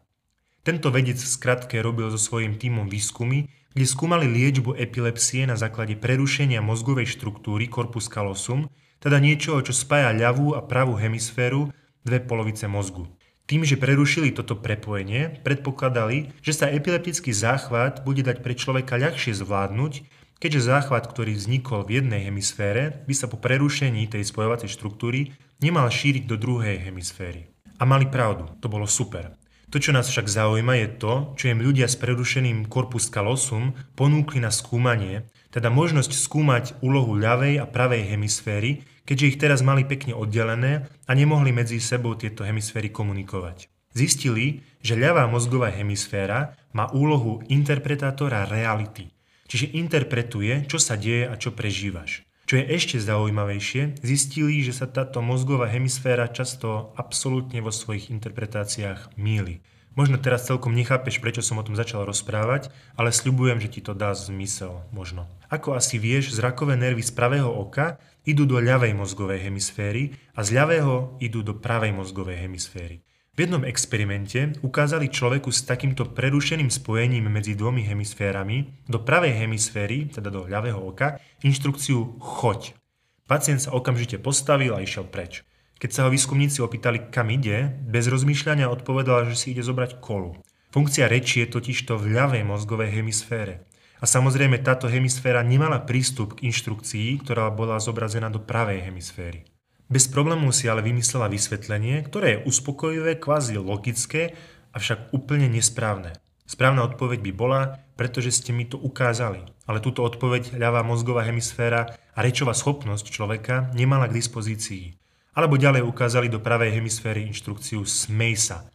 Tento 0.64 0.88
vedec 0.88 1.20
v 1.20 1.28
skratke 1.28 1.76
robil 1.84 2.08
so 2.08 2.16
svojím 2.16 2.56
tímom 2.56 2.88
výskumy, 2.88 3.52
kde 3.76 3.84
skúmali 3.84 4.24
liečbu 4.24 4.72
epilepsie 4.80 5.44
na 5.44 5.60
základe 5.60 5.92
prerušenia 5.92 6.64
mozgovej 6.64 7.04
štruktúry 7.12 7.68
corpus 7.68 8.08
callosum, 8.08 8.72
teda 8.96 9.20
niečoho, 9.20 9.60
čo 9.60 9.76
spája 9.76 10.16
ľavú 10.16 10.56
a 10.56 10.64
pravú 10.64 10.96
hemisféru, 10.96 11.68
dve 12.00 12.24
polovice 12.24 12.64
mozgu. 12.64 13.04
Tým, 13.44 13.60
že 13.68 13.76
prerušili 13.76 14.32
toto 14.32 14.56
prepojenie, 14.56 15.44
predpokladali, 15.44 16.32
že 16.40 16.56
sa 16.56 16.72
epileptický 16.72 17.28
záchvat 17.28 18.00
bude 18.00 18.24
dať 18.24 18.40
pre 18.40 18.56
človeka 18.56 18.96
ľahšie 18.96 19.36
zvládnuť, 19.36 19.92
keďže 20.40 20.64
záchvat, 20.64 21.12
ktorý 21.12 21.36
vznikol 21.36 21.84
v 21.84 22.00
jednej 22.00 22.24
hemisfére, 22.24 23.04
by 23.04 23.12
sa 23.12 23.28
po 23.28 23.36
prerušení 23.36 24.08
tej 24.08 24.24
spojovacej 24.24 24.72
štruktúry 24.72 25.36
nemal 25.60 25.92
šíriť 25.92 26.24
do 26.24 26.40
druhej 26.40 26.88
hemisféry. 26.88 27.52
A 27.76 27.84
mali 27.84 28.08
pravdu, 28.08 28.48
to 28.64 28.72
bolo 28.72 28.88
super. 28.88 29.36
To, 29.74 29.82
čo 29.82 29.90
nás 29.90 30.06
však 30.06 30.30
zaujíma, 30.30 30.78
je 30.78 30.88
to, 31.02 31.14
čo 31.34 31.50
im 31.50 31.58
ľudia 31.58 31.90
s 31.90 31.98
prerušeným 31.98 32.70
corpus 32.70 33.10
callosum 33.10 33.74
ponúkli 33.98 34.38
na 34.38 34.54
skúmanie, 34.54 35.26
teda 35.50 35.66
možnosť 35.66 36.14
skúmať 36.14 36.78
úlohu 36.78 37.18
ľavej 37.18 37.58
a 37.58 37.66
pravej 37.66 38.06
hemisféry, 38.14 38.86
keďže 39.02 39.34
ich 39.34 39.40
teraz 39.42 39.66
mali 39.66 39.82
pekne 39.82 40.14
oddelené 40.14 40.86
a 41.10 41.12
nemohli 41.18 41.50
medzi 41.50 41.82
sebou 41.82 42.14
tieto 42.14 42.46
hemisféry 42.46 42.94
komunikovať. 42.94 43.66
Zistili, 43.90 44.62
že 44.78 44.94
ľavá 44.94 45.26
mozgová 45.26 45.74
hemisféra 45.74 46.54
má 46.70 46.94
úlohu 46.94 47.42
interpretátora 47.50 48.46
reality, 48.46 49.10
čiže 49.50 49.74
interpretuje, 49.74 50.70
čo 50.70 50.78
sa 50.78 50.94
deje 50.94 51.26
a 51.26 51.34
čo 51.34 51.50
prežívaš. 51.50 52.23
Čo 52.44 52.60
je 52.60 52.68
ešte 52.76 53.00
zaujímavejšie, 53.00 54.04
zistili, 54.04 54.60
že 54.60 54.76
sa 54.76 54.84
táto 54.84 55.24
mozgová 55.24 55.64
hemisféra 55.72 56.28
často 56.28 56.92
absolútne 56.92 57.64
vo 57.64 57.72
svojich 57.72 58.12
interpretáciách 58.12 59.16
míli. 59.16 59.64
Možno 59.96 60.20
teraz 60.20 60.44
celkom 60.44 60.76
nechápeš, 60.76 61.24
prečo 61.24 61.40
som 61.40 61.56
o 61.56 61.64
tom 61.64 61.72
začal 61.72 62.04
rozprávať, 62.04 62.68
ale 63.00 63.14
sľubujem, 63.14 63.62
že 63.64 63.72
ti 63.72 63.80
to 63.80 63.96
dá 63.96 64.12
zmysel, 64.12 64.84
možno. 64.92 65.24
Ako 65.48 65.72
asi 65.72 65.96
vieš, 65.96 66.34
zrakové 66.34 66.76
nervy 66.76 67.00
z 67.00 67.14
pravého 67.16 67.48
oka 67.48 67.96
idú 68.26 68.44
do 68.44 68.60
ľavej 68.60 68.92
mozgovej 68.92 69.46
hemisféry 69.48 70.12
a 70.36 70.44
z 70.44 70.52
ľavého 70.52 71.16
idú 71.24 71.46
do 71.46 71.56
pravej 71.56 71.96
mozgovej 71.96 72.44
hemisféry. 72.44 73.00
V 73.34 73.42
jednom 73.42 73.66
experimente 73.66 74.54
ukázali 74.62 75.10
človeku 75.10 75.50
s 75.50 75.66
takýmto 75.66 76.06
prerušeným 76.14 76.70
spojením 76.70 77.26
medzi 77.26 77.58
dvomi 77.58 77.82
hemisférami 77.82 78.86
do 78.86 79.02
pravej 79.02 79.34
hemisféry, 79.42 80.06
teda 80.06 80.30
do 80.30 80.46
ľavého 80.46 80.78
oka, 80.78 81.18
inštrukciu 81.42 82.22
choď. 82.22 82.78
Pacient 83.26 83.58
sa 83.58 83.74
okamžite 83.74 84.22
postavil 84.22 84.70
a 84.78 84.86
išiel 84.86 85.10
preč. 85.10 85.42
Keď 85.82 85.90
sa 85.90 86.06
ho 86.06 86.14
výskumníci 86.14 86.62
opýtali, 86.62 87.10
kam 87.10 87.26
ide, 87.34 87.74
bez 87.82 88.06
rozmýšľania 88.06 88.70
odpovedal, 88.70 89.26
že 89.26 89.34
si 89.34 89.46
ide 89.50 89.66
zobrať 89.66 89.98
kolu. 89.98 90.38
Funkcia 90.70 91.10
reči 91.10 91.42
je 91.42 91.58
totižto 91.58 91.98
v 91.98 92.14
ľavej 92.14 92.46
mozgovej 92.46 93.02
hemisfére. 93.02 93.66
A 93.98 94.06
samozrejme 94.06 94.62
táto 94.62 94.86
hemisféra 94.86 95.42
nemala 95.42 95.82
prístup 95.82 96.38
k 96.38 96.54
inštrukcii, 96.54 97.18
ktorá 97.26 97.50
bola 97.50 97.82
zobrazená 97.82 98.30
do 98.30 98.38
pravej 98.38 98.86
hemisféry. 98.86 99.42
Bez 99.88 100.08
problémov 100.08 100.56
si 100.56 100.64
ale 100.64 100.80
vymyslela 100.80 101.28
vysvetlenie, 101.28 102.00
ktoré 102.08 102.40
je 102.40 102.42
uspokojivé, 102.48 103.20
kvázi 103.20 103.60
logické, 103.60 104.32
avšak 104.72 105.12
úplne 105.12 105.46
nesprávne. 105.52 106.16
Správna 106.44 106.84
odpoveď 106.84 107.24
by 107.24 107.32
bola, 107.32 107.80
pretože 107.96 108.36
ste 108.36 108.52
mi 108.52 108.68
to 108.68 108.76
ukázali, 108.76 109.48
ale 109.64 109.80
túto 109.80 110.04
odpoveď 110.04 110.60
ľavá 110.60 110.84
mozgová 110.84 111.24
hemisféra 111.24 111.96
a 112.12 112.18
rečová 112.20 112.52
schopnosť 112.52 113.08
človeka 113.08 113.72
nemala 113.72 114.12
k 114.12 114.20
dispozícii. 114.20 115.00
Alebo 115.32 115.56
ďalej 115.56 115.88
ukázali 115.88 116.28
do 116.28 116.38
pravej 116.38 116.78
hemisféry 116.78 117.24
inštrukciu 117.32 117.82
smej 117.88 118.36
sa. 118.36 118.68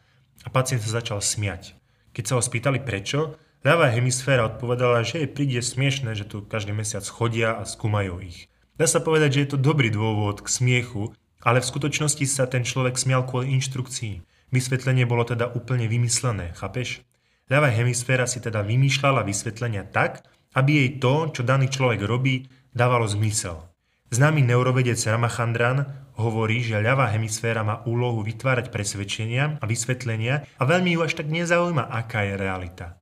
A 0.44 0.50
pacient 0.50 0.82
sa 0.82 1.00
začal 1.00 1.22
smiať. 1.22 1.78
Keď 2.12 2.24
sa 2.26 2.34
ho 2.36 2.42
spýtali 2.42 2.82
prečo, 2.82 3.38
ľavá 3.62 3.94
hemisféra 3.94 4.50
odpovedala, 4.50 5.06
že 5.06 5.24
jej 5.24 5.30
príde 5.30 5.62
smiešne, 5.62 6.18
že 6.18 6.26
tu 6.26 6.42
každý 6.42 6.74
mesiac 6.74 7.06
chodia 7.06 7.54
a 7.54 7.64
skúmajú 7.70 8.18
ich. 8.26 8.49
Dá 8.80 8.88
sa 8.88 9.04
povedať, 9.04 9.30
že 9.36 9.42
je 9.44 9.50
to 9.52 9.60
dobrý 9.60 9.92
dôvod 9.92 10.40
k 10.40 10.48
smiechu, 10.48 11.12
ale 11.44 11.60
v 11.60 11.68
skutočnosti 11.68 12.24
sa 12.32 12.48
ten 12.48 12.64
človek 12.64 12.96
smial 12.96 13.28
kvôli 13.28 13.52
inštrukcii. 13.60 14.24
Vysvetlenie 14.56 15.04
bolo 15.04 15.28
teda 15.28 15.52
úplne 15.52 15.92
vymyslené, 15.92 16.56
chápeš? 16.56 17.04
Ľavá 17.52 17.76
hemisféra 17.76 18.24
si 18.24 18.40
teda 18.40 18.64
vymýšľala 18.64 19.28
vysvetlenia 19.28 19.84
tak, 19.84 20.24
aby 20.56 20.80
jej 20.80 20.90
to, 20.96 21.28
čo 21.36 21.42
daný 21.44 21.68
človek 21.68 22.08
robí, 22.08 22.48
dávalo 22.72 23.04
zmysel. 23.04 23.68
Známy 24.16 24.48
neurovedec 24.48 24.98
Ramachandran 25.12 25.84
hovorí, 26.16 26.64
že 26.64 26.80
ľavá 26.80 27.12
hemisféra 27.12 27.68
má 27.68 27.84
úlohu 27.84 28.24
vytvárať 28.24 28.72
presvedčenia 28.72 29.60
a 29.60 29.66
vysvetlenia 29.68 30.48
a 30.56 30.64
veľmi 30.64 30.96
ju 30.96 31.04
až 31.04 31.20
tak 31.20 31.28
nezaujíma, 31.28 31.84
aká 31.84 32.26
je 32.26 32.34
realita. 32.40 32.96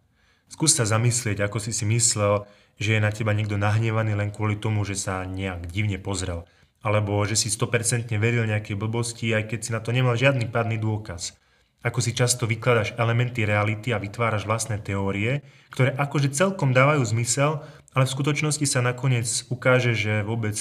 Skús 0.50 0.74
sa 0.74 0.90
zamyslieť, 0.90 1.46
ako 1.46 1.62
si 1.62 1.72
si 1.72 1.86
myslel, 1.86 2.50
že 2.78 2.98
je 2.98 3.02
na 3.02 3.10
teba 3.10 3.34
niekto 3.34 3.58
nahnevaný 3.58 4.14
len 4.14 4.30
kvôli 4.30 4.58
tomu, 4.58 4.86
že 4.86 4.98
sa 4.98 5.26
nejak 5.26 5.70
divne 5.70 5.98
pozrel. 5.98 6.46
Alebo 6.86 7.20
že 7.26 7.34
si 7.34 7.50
100% 7.50 8.10
veril 8.22 8.46
nejakej 8.46 8.78
blbosti, 8.78 9.34
aj 9.34 9.50
keď 9.50 9.60
si 9.60 9.70
na 9.74 9.82
to 9.82 9.90
nemal 9.90 10.14
žiadny 10.14 10.46
pádny 10.48 10.78
dôkaz. 10.78 11.36
Ako 11.82 12.02
si 12.02 12.14
často 12.14 12.50
vykladaš 12.50 12.98
elementy 12.98 13.46
reality 13.46 13.94
a 13.94 14.02
vytváraš 14.02 14.46
vlastné 14.46 14.82
teórie, 14.82 15.46
ktoré 15.74 15.94
akože 15.94 16.34
celkom 16.34 16.74
dávajú 16.74 17.02
zmysel, 17.06 17.66
ale 17.98 18.06
v 18.06 18.14
skutočnosti 18.14 18.66
sa 18.66 18.86
nakoniec 18.86 19.26
ukáže, 19.50 19.98
že 19.98 20.22
vôbec 20.22 20.58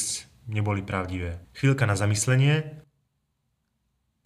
neboli 0.48 0.80
pravdivé. 0.80 1.42
Chvíľka 1.52 1.84
na 1.84 1.98
zamyslenie 1.98 2.84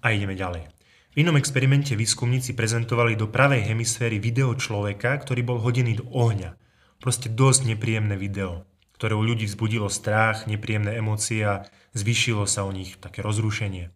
a 0.04 0.06
ideme 0.14 0.37
ďalej. 0.37 0.68
V 1.11 1.26
inom 1.26 1.35
experimente 1.35 1.99
výskumníci 1.99 2.54
prezentovali 2.54 3.18
do 3.18 3.26
pravej 3.26 3.66
hemisféry 3.66 4.23
video 4.23 4.54
človeka, 4.54 5.11
ktorý 5.18 5.42
bol 5.42 5.59
hodený 5.59 5.99
do 5.99 6.06
ohňa. 6.06 6.54
Proste 7.00 7.33
dosť 7.33 7.64
nepríjemné 7.64 8.21
video, 8.21 8.69
ktoré 9.00 9.16
u 9.16 9.25
ľudí 9.25 9.49
vzbudilo 9.49 9.88
strach, 9.88 10.45
nepríjemné 10.45 11.00
emócie 11.00 11.40
a 11.40 11.64
zvýšilo 11.97 12.45
sa 12.45 12.69
u 12.69 12.76
nich 12.76 13.00
také 13.00 13.25
rozrušenie. 13.25 13.88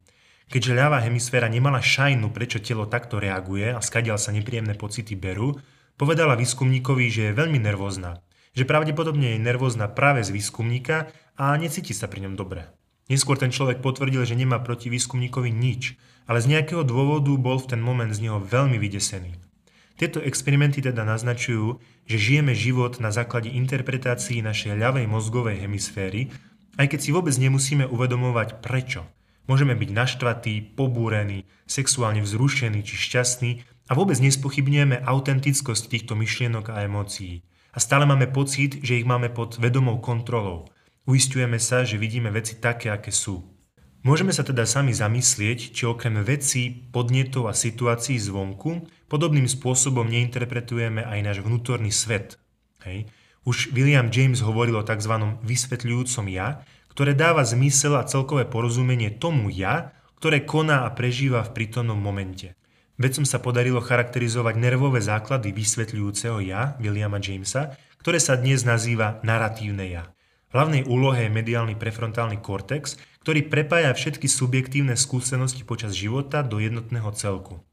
Keďže 0.48 0.72
ľavá 0.72 1.04
hemisféra 1.04 1.52
nemala 1.52 1.84
šajnu, 1.84 2.32
prečo 2.32 2.64
telo 2.64 2.88
takto 2.88 3.20
reaguje 3.20 3.76
a 3.76 3.84
skadiaľ 3.84 4.16
sa 4.16 4.32
nepríjemné 4.32 4.72
pocity 4.80 5.12
berú, 5.20 5.60
povedala 6.00 6.32
výskumníkovi, 6.32 7.04
že 7.12 7.22
je 7.28 7.36
veľmi 7.36 7.60
nervózna. 7.60 8.24
Že 8.56 8.64
pravdepodobne 8.64 9.36
je 9.36 9.44
nervózna 9.44 9.92
práve 9.92 10.24
z 10.24 10.32
výskumníka 10.32 11.12
a 11.36 11.52
necíti 11.60 11.92
sa 11.92 12.08
pri 12.08 12.24
ňom 12.24 12.40
dobre. 12.40 12.72
Neskôr 13.12 13.36
ten 13.36 13.52
človek 13.52 13.84
potvrdil, 13.84 14.24
že 14.24 14.32
nemá 14.32 14.64
proti 14.64 14.88
výskumníkovi 14.88 15.52
nič, 15.52 16.00
ale 16.24 16.40
z 16.40 16.56
nejakého 16.56 16.88
dôvodu 16.88 17.36
bol 17.36 17.60
v 17.60 17.76
ten 17.76 17.80
moment 17.84 18.08
z 18.08 18.24
neho 18.24 18.40
veľmi 18.40 18.80
vydesený. 18.80 19.36
Tieto 19.94 20.18
experimenty 20.18 20.82
teda 20.82 21.06
naznačujú, 21.06 21.78
že 22.10 22.16
žijeme 22.18 22.50
život 22.50 22.98
na 22.98 23.14
základe 23.14 23.46
interpretácií 23.46 24.42
našej 24.42 24.74
ľavej 24.74 25.06
mozgovej 25.06 25.62
hemisféry, 25.62 26.34
aj 26.74 26.90
keď 26.90 26.98
si 26.98 27.10
vôbec 27.14 27.34
nemusíme 27.38 27.86
uvedomovať 27.86 28.58
prečo. 28.58 29.06
Môžeme 29.46 29.78
byť 29.78 29.90
naštvatí, 29.94 30.54
pobúrení, 30.74 31.46
sexuálne 31.70 32.24
vzrušení 32.26 32.82
či 32.82 32.94
šťastní 32.98 33.50
a 33.86 33.92
vôbec 33.94 34.18
nespochybňujeme 34.18 35.04
autentickosť 35.06 35.86
týchto 35.86 36.18
myšlienok 36.18 36.74
a 36.74 36.82
emócií. 36.82 37.46
A 37.70 37.78
stále 37.78 38.02
máme 38.02 38.26
pocit, 38.26 38.82
že 38.82 38.98
ich 38.98 39.06
máme 39.06 39.30
pod 39.30 39.62
vedomou 39.62 40.02
kontrolou. 40.02 40.66
Uistujeme 41.06 41.60
sa, 41.62 41.86
že 41.86 42.00
vidíme 42.00 42.34
veci 42.34 42.58
také, 42.58 42.90
aké 42.90 43.14
sú. 43.14 43.53
Môžeme 44.04 44.36
sa 44.36 44.44
teda 44.44 44.68
sami 44.68 44.92
zamyslieť, 44.92 45.72
či 45.72 45.88
okrem 45.88 46.20
vecí, 46.20 46.84
podnetov 46.92 47.48
a 47.48 47.56
situácií 47.56 48.20
zvonku 48.20 48.84
podobným 49.08 49.48
spôsobom 49.48 50.04
neinterpretujeme 50.04 51.00
aj 51.00 51.18
náš 51.24 51.38
vnútorný 51.40 51.88
svet. 51.88 52.36
Hej. 52.84 53.08
Už 53.48 53.72
William 53.72 54.12
James 54.12 54.44
hovoril 54.44 54.76
o 54.76 54.84
tzv. 54.84 55.40
vysvetľujúcom 55.40 56.26
ja, 56.28 56.60
ktoré 56.92 57.16
dáva 57.16 57.48
zmysel 57.48 57.96
a 57.96 58.04
celkové 58.04 58.44
porozumenie 58.44 59.08
tomu 59.08 59.48
ja, 59.48 59.96
ktoré 60.20 60.44
koná 60.44 60.84
a 60.84 60.92
prežíva 60.92 61.40
v 61.40 61.56
prítomnom 61.56 61.96
momente. 61.96 62.52
Vedcom 63.00 63.24
sa 63.24 63.40
podarilo 63.40 63.80
charakterizovať 63.80 64.54
nervové 64.60 65.00
základy 65.00 65.50
vysvetľujúceho 65.56 66.44
ja, 66.44 66.76
Williama 66.76 67.24
Jamesa, 67.24 67.72
ktoré 68.04 68.20
sa 68.20 68.36
dnes 68.36 68.68
nazýva 68.68 69.18
naratívne 69.24 69.88
ja. 69.88 70.12
V 70.54 70.62
hlavnej 70.62 70.86
úlohe 70.86 71.26
je 71.26 71.34
mediálny 71.34 71.74
prefrontálny 71.74 72.38
kortex, 72.38 72.94
ktorý 73.24 73.48
prepája 73.48 73.96
všetky 73.96 74.28
subjektívne 74.28 75.00
skúsenosti 75.00 75.64
počas 75.64 75.96
života 75.96 76.44
do 76.44 76.60
jednotného 76.60 77.08
celku. 77.16 77.64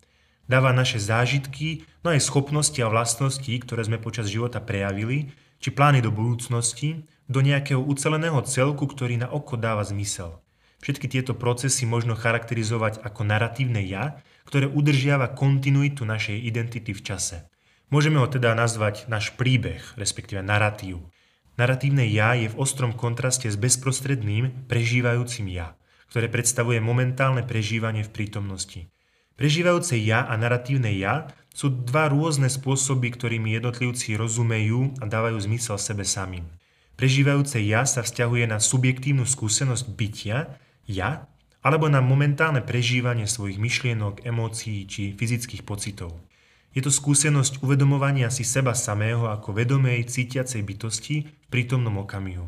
Dáva 0.48 0.72
naše 0.72 0.96
zážitky, 0.96 1.84
no 2.08 2.16
aj 2.16 2.24
schopnosti 2.24 2.80
a 2.80 2.88
vlastnosti, 2.88 3.52
ktoré 3.52 3.84
sme 3.84 4.00
počas 4.00 4.32
života 4.32 4.64
prejavili, 4.64 5.36
či 5.60 5.76
plány 5.76 6.00
do 6.00 6.08
budúcnosti, 6.08 7.04
do 7.28 7.44
nejakého 7.44 7.84
uceleného 7.84 8.40
celku, 8.48 8.88
ktorý 8.88 9.20
na 9.20 9.28
oko 9.28 9.60
dáva 9.60 9.84
zmysel. 9.84 10.40
Všetky 10.80 11.12
tieto 11.12 11.36
procesy 11.36 11.84
možno 11.84 12.16
charakterizovať 12.16 13.04
ako 13.04 13.22
naratívne 13.28 13.84
ja, 13.84 14.24
ktoré 14.48 14.72
udržiava 14.72 15.36
kontinuitu 15.36 16.08
našej 16.08 16.48
identity 16.48 16.96
v 16.96 17.04
čase. 17.04 17.52
Môžeme 17.92 18.24
ho 18.24 18.28
teda 18.32 18.56
nazvať 18.56 19.12
náš 19.12 19.36
príbeh, 19.36 19.84
respektíve 20.00 20.40
narratív. 20.40 21.12
Naratívne 21.60 22.08
ja 22.08 22.32
je 22.38 22.48
v 22.48 22.58
ostrom 22.60 22.96
kontraste 22.96 23.52
s 23.52 23.60
bezprostredným 23.60 24.68
prežívajúcim 24.72 25.52
ja, 25.52 25.76
ktoré 26.08 26.32
predstavuje 26.32 26.80
momentálne 26.80 27.44
prežívanie 27.44 28.08
v 28.08 28.14
prítomnosti. 28.14 28.88
Prežívajúce 29.36 30.00
ja 30.00 30.24
a 30.28 30.38
naratívne 30.38 30.94
ja 30.96 31.28
sú 31.52 31.72
dva 31.84 32.08
rôzne 32.08 32.48
spôsoby, 32.48 33.12
ktorými 33.12 33.58
jednotlivci 33.58 34.16
rozumejú 34.16 34.96
a 35.02 35.10
dávajú 35.10 35.38
zmysel 35.44 35.76
sebe 35.82 36.08
samým. 36.08 36.48
Prežívajúce 36.96 37.58
ja 37.66 37.84
sa 37.84 38.06
vzťahuje 38.06 38.46
na 38.48 38.62
subjektívnu 38.62 39.26
skúsenosť 39.26 39.86
bytia, 39.98 40.56
ja, 40.86 41.26
alebo 41.66 41.90
na 41.90 42.00
momentálne 42.00 42.62
prežívanie 42.62 43.26
svojich 43.26 43.58
myšlienok, 43.58 44.22
emócií 44.24 44.86
či 44.86 45.12
fyzických 45.18 45.66
pocitov. 45.66 46.14
Je 46.72 46.80
to 46.80 46.88
skúsenosť 46.88 47.60
uvedomovania 47.60 48.32
si 48.32 48.48
seba 48.48 48.72
samého 48.72 49.28
ako 49.28 49.52
vedomej, 49.52 50.08
cítiacej 50.08 50.64
bytosti 50.64 51.16
v 51.28 51.48
prítomnom 51.52 52.00
okamihu. 52.00 52.48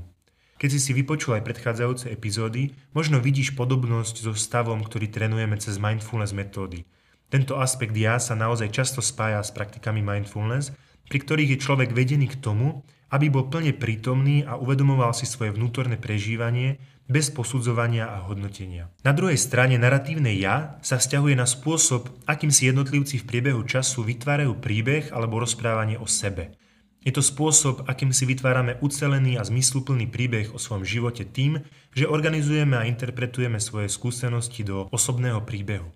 Keď 0.56 0.70
si 0.72 0.80
si 0.80 0.92
vypočul 0.96 1.36
aj 1.36 1.44
predchádzajúce 1.44 2.08
epizódy, 2.08 2.72
možno 2.96 3.20
vidíš 3.20 3.52
podobnosť 3.52 4.24
so 4.24 4.32
stavom, 4.32 4.80
ktorý 4.80 5.12
trénujeme 5.12 5.60
cez 5.60 5.76
mindfulness 5.76 6.32
metódy. 6.32 6.88
Tento 7.28 7.60
aspekt 7.60 7.92
ja 8.00 8.16
sa 8.16 8.32
naozaj 8.32 8.72
často 8.72 9.04
spája 9.04 9.44
s 9.44 9.52
praktikami 9.52 10.00
mindfulness, 10.00 10.72
pri 11.14 11.22
ktorých 11.22 11.54
je 11.54 11.62
človek 11.62 11.94
vedený 11.94 12.26
k 12.34 12.42
tomu, 12.42 12.82
aby 13.14 13.30
bol 13.30 13.46
plne 13.46 13.78
prítomný 13.78 14.42
a 14.50 14.58
uvedomoval 14.58 15.14
si 15.14 15.30
svoje 15.30 15.54
vnútorné 15.54 16.02
prežívanie 16.02 16.82
bez 17.06 17.30
posudzovania 17.30 18.10
a 18.10 18.26
hodnotenia. 18.26 18.90
Na 19.06 19.14
druhej 19.14 19.38
strane 19.38 19.78
naratívne 19.78 20.34
ja 20.34 20.82
sa 20.82 20.98
vzťahuje 20.98 21.38
na 21.38 21.46
spôsob, 21.46 22.10
akým 22.26 22.50
si 22.50 22.66
jednotlivci 22.66 23.22
v 23.22 23.30
priebehu 23.30 23.62
času 23.62 24.02
vytvárajú 24.02 24.58
príbeh 24.58 25.14
alebo 25.14 25.38
rozprávanie 25.38 26.02
o 26.02 26.10
sebe. 26.10 26.58
Je 27.06 27.14
to 27.14 27.22
spôsob, 27.22 27.86
akým 27.86 28.10
si 28.10 28.26
vytvárame 28.26 28.82
ucelený 28.82 29.38
a 29.38 29.46
zmysluplný 29.46 30.10
príbeh 30.10 30.50
o 30.50 30.58
svojom 30.58 30.82
živote 30.82 31.30
tým, 31.30 31.62
že 31.94 32.10
organizujeme 32.10 32.74
a 32.74 32.90
interpretujeme 32.90 33.62
svoje 33.62 33.86
skúsenosti 33.86 34.66
do 34.66 34.90
osobného 34.90 35.46
príbehu. 35.46 35.94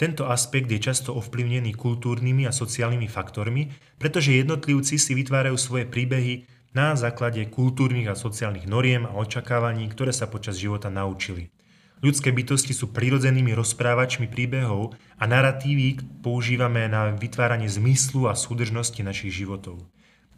Tento 0.00 0.24
aspekt 0.32 0.72
je 0.72 0.80
často 0.80 1.12
ovplyvnený 1.12 1.76
kultúrnymi 1.76 2.48
a 2.48 2.56
sociálnymi 2.56 3.04
faktormi, 3.04 3.68
pretože 4.00 4.32
jednotlivci 4.32 4.96
si 4.96 5.12
vytvárajú 5.12 5.60
svoje 5.60 5.84
príbehy 5.84 6.48
na 6.72 6.96
základe 6.96 7.44
kultúrnych 7.52 8.08
a 8.08 8.16
sociálnych 8.16 8.64
noriem 8.64 9.04
a 9.04 9.12
očakávaní, 9.20 9.92
ktoré 9.92 10.16
sa 10.16 10.24
počas 10.24 10.56
života 10.56 10.88
naučili. 10.88 11.52
Ľudské 12.00 12.32
bytosti 12.32 12.72
sú 12.72 12.96
prirodzenými 12.96 13.52
rozprávačmi 13.52 14.24
príbehov 14.32 14.96
a 15.20 15.28
narratívy 15.28 16.00
používame 16.24 16.88
na 16.88 17.12
vytváranie 17.12 17.68
zmyslu 17.68 18.24
a 18.24 18.32
súdržnosti 18.32 19.04
našich 19.04 19.36
životov. 19.36 19.84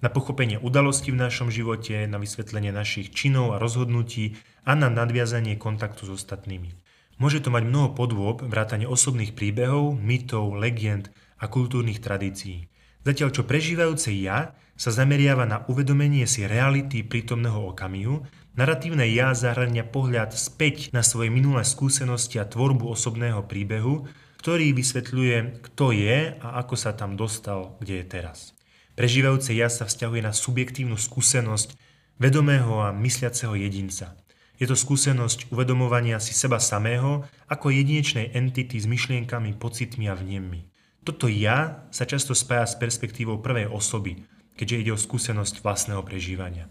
Na 0.02 0.10
pochopenie 0.10 0.58
udalostí 0.58 1.14
v 1.14 1.22
našom 1.22 1.54
živote, 1.54 2.10
na 2.10 2.18
vysvetlenie 2.18 2.74
našich 2.74 3.14
činov 3.14 3.54
a 3.54 3.62
rozhodnutí 3.62 4.34
a 4.66 4.74
na 4.74 4.90
nadviazanie 4.90 5.54
kontaktu 5.54 6.10
s 6.10 6.18
ostatnými. 6.18 6.81
Môže 7.22 7.38
to 7.38 7.54
mať 7.54 7.70
mnoho 7.70 7.94
podôb, 7.94 8.42
vrátane 8.42 8.90
osobných 8.90 9.38
príbehov, 9.38 9.94
mytov, 9.94 10.58
legend 10.58 11.14
a 11.38 11.46
kultúrnych 11.46 12.02
tradícií. 12.02 12.66
Zatiaľ 13.06 13.30
čo 13.30 13.46
prežívajúce 13.46 14.10
ja 14.18 14.58
sa 14.74 14.90
zameriava 14.90 15.46
na 15.46 15.62
uvedomenie 15.70 16.26
si 16.26 16.42
reality 16.42 17.06
prítomného 17.06 17.70
okamihu 17.70 18.26
Naratívne 18.52 19.08
ja 19.08 19.32
zahrania 19.32 19.80
pohľad 19.80 20.36
späť 20.36 20.92
na 20.92 21.00
svoje 21.00 21.32
minulé 21.32 21.64
skúsenosti 21.64 22.36
a 22.36 22.44
tvorbu 22.44 22.84
osobného 22.84 23.48
príbehu, 23.48 24.04
ktorý 24.44 24.76
vysvetľuje, 24.76 25.64
kto 25.72 25.96
je 25.96 26.36
a 26.36 26.48
ako 26.60 26.76
sa 26.76 26.92
tam 26.92 27.16
dostal, 27.16 27.80
kde 27.80 28.04
je 28.04 28.06
teraz. 28.12 28.52
Prežívajúce 28.92 29.56
ja 29.56 29.72
sa 29.72 29.88
vzťahuje 29.88 30.20
na 30.20 30.36
subjektívnu 30.36 31.00
skúsenosť 31.00 31.80
vedomého 32.20 32.84
a 32.84 32.92
mysliaceho 32.92 33.56
jedinca. 33.56 34.12
Je 34.60 34.66
to 34.68 34.76
skúsenosť 34.76 35.48
uvedomovania 35.52 36.20
si 36.20 36.36
seba 36.36 36.60
samého 36.60 37.24
ako 37.48 37.72
jedinečnej 37.72 38.32
entity 38.36 38.78
s 38.78 38.86
myšlienkami, 38.88 39.56
pocitmi 39.56 40.08
a 40.08 40.14
vnemmi. 40.14 40.68
Toto 41.02 41.26
ja 41.26 41.88
sa 41.90 42.06
často 42.06 42.32
spája 42.32 42.66
s 42.68 42.78
perspektívou 42.78 43.42
prvej 43.42 43.66
osoby, 43.66 44.22
keďže 44.54 44.78
ide 44.78 44.92
o 44.94 45.00
skúsenosť 45.00 45.60
vlastného 45.66 46.02
prežívania. 46.06 46.70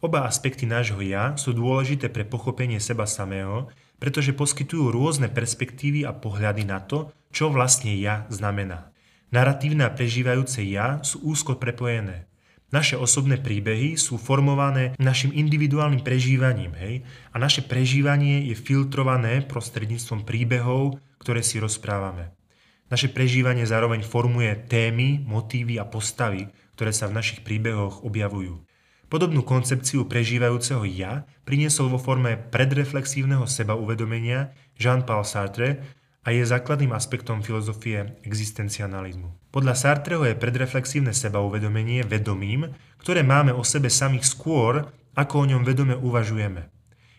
Oba 0.00 0.24
aspekty 0.24 0.64
nášho 0.64 1.00
ja 1.04 1.36
sú 1.36 1.52
dôležité 1.52 2.08
pre 2.08 2.24
pochopenie 2.24 2.80
seba 2.80 3.04
samého, 3.04 3.68
pretože 4.00 4.32
poskytujú 4.32 4.88
rôzne 4.88 5.28
perspektívy 5.28 6.08
a 6.08 6.16
pohľady 6.16 6.64
na 6.64 6.80
to, 6.80 7.12
čo 7.28 7.52
vlastne 7.52 7.92
ja 8.00 8.24
znamená. 8.32 8.88
Naratívne 9.28 9.84
a 9.84 9.92
prežívajúce 9.92 10.64
ja 10.64 11.04
sú 11.04 11.20
úzko 11.20 11.60
prepojené. 11.60 12.29
Naše 12.70 12.94
osobné 12.94 13.34
príbehy 13.34 13.98
sú 13.98 14.14
formované 14.14 14.94
našim 14.94 15.34
individuálnym 15.34 16.06
prežívaním, 16.06 16.70
hej? 16.78 17.02
A 17.34 17.42
naše 17.42 17.66
prežívanie 17.66 18.46
je 18.46 18.54
filtrované 18.54 19.42
prostredníctvom 19.42 20.22
príbehov, 20.22 21.02
ktoré 21.18 21.42
si 21.42 21.58
rozprávame. 21.58 22.30
Naše 22.86 23.10
prežívanie 23.10 23.66
zároveň 23.66 24.06
formuje 24.06 24.54
témy, 24.70 25.18
motívy 25.26 25.82
a 25.82 25.86
postavy, 25.86 26.46
ktoré 26.78 26.94
sa 26.94 27.10
v 27.10 27.18
našich 27.18 27.42
príbehoch 27.42 28.06
objavujú. 28.06 28.62
Podobnú 29.10 29.42
koncepciu 29.42 30.06
prežívajúceho 30.06 30.86
ja 30.86 31.26
priniesol 31.42 31.90
vo 31.90 31.98
forme 31.98 32.38
predreflexívneho 32.54 33.50
sebauvedomenia 33.50 34.54
Jean-Paul 34.78 35.26
Sartre 35.26 35.98
a 36.20 36.36
je 36.36 36.44
základným 36.44 36.92
aspektom 36.92 37.40
filozofie 37.40 38.20
existencializmu. 38.28 39.32
Podľa 39.50 39.74
Sartreho 39.74 40.28
je 40.28 40.36
predreflexívne 40.36 41.16
sebauvedomenie 41.16 42.04
vedomím, 42.04 42.76
ktoré 43.00 43.24
máme 43.24 43.56
o 43.56 43.64
sebe 43.64 43.88
samých 43.88 44.28
skôr, 44.28 44.92
ako 45.16 45.34
o 45.42 45.48
ňom 45.48 45.62
vedome 45.64 45.96
uvažujeme. 45.96 46.68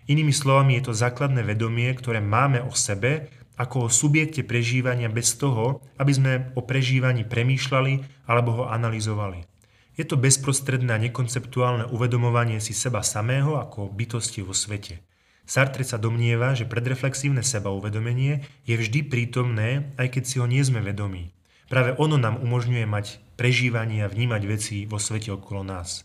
Inými 0.05 0.33
slovami 0.33 0.77
je 0.79 0.91
to 0.91 0.93
základné 0.93 1.41
vedomie, 1.45 1.89
ktoré 1.93 2.21
máme 2.21 2.61
o 2.61 2.73
sebe 2.73 3.29
ako 3.61 3.85
o 3.85 3.93
subjekte 3.93 4.41
prežívania 4.41 5.05
bez 5.11 5.37
toho, 5.37 5.85
aby 6.01 6.11
sme 6.13 6.33
o 6.57 6.65
prežívaní 6.65 7.21
premýšľali 7.27 8.25
alebo 8.25 8.63
ho 8.63 8.63
analyzovali. 8.65 9.45
Je 9.93 10.07
to 10.07 10.17
bezprostredné 10.17 10.97
a 10.97 11.03
nekonceptuálne 11.03 11.85
uvedomovanie 11.93 12.57
si 12.63 12.73
seba 12.73 13.05
samého 13.05 13.59
ako 13.59 13.91
bytosti 13.91 14.41
vo 14.41 14.55
svete. 14.55 15.03
Sartre 15.45 15.83
sa 15.83 15.99
domnieva, 15.99 16.55
že 16.55 16.69
predreflexívne 16.69 17.43
sebauvedomenie 17.43 18.45
je 18.63 18.75
vždy 18.77 19.07
prítomné, 19.07 19.91
aj 19.99 20.17
keď 20.17 20.23
si 20.23 20.35
ho 20.39 20.47
nie 20.47 20.61
sme 20.63 20.79
vedomí. 20.79 21.33
Práve 21.71 21.95
ono 21.95 22.19
nám 22.19 22.39
umožňuje 22.43 22.85
mať 22.87 23.19
prežívanie 23.39 24.03
a 24.03 24.11
vnímať 24.11 24.41
veci 24.43 24.77
vo 24.85 24.99
svete 24.99 25.31
okolo 25.31 25.63
nás. 25.63 26.03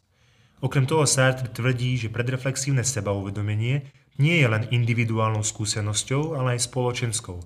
Okrem 0.63 0.89
toho 0.89 1.05
Sartre 1.05 1.53
tvrdí, 1.53 2.01
že 2.01 2.09
predreflexívne 2.09 2.81
sebauvedomenie 2.81 3.85
nie 4.17 4.37
je 4.41 4.47
len 4.49 4.65
individuálnou 4.73 5.45
skúsenosťou, 5.45 6.41
ale 6.41 6.57
aj 6.57 6.73
spoločenskou. 6.73 7.39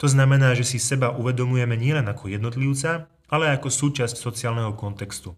To 0.00 0.06
znamená, 0.08 0.52
že 0.56 0.64
si 0.64 0.78
seba 0.80 1.12
uvedomujeme 1.12 1.76
nielen 1.76 2.08
ako 2.08 2.32
jednotlivca, 2.32 3.08
ale 3.28 3.52
ako 3.52 3.68
súčasť 3.68 4.16
sociálneho 4.16 4.76
kontextu. 4.76 5.36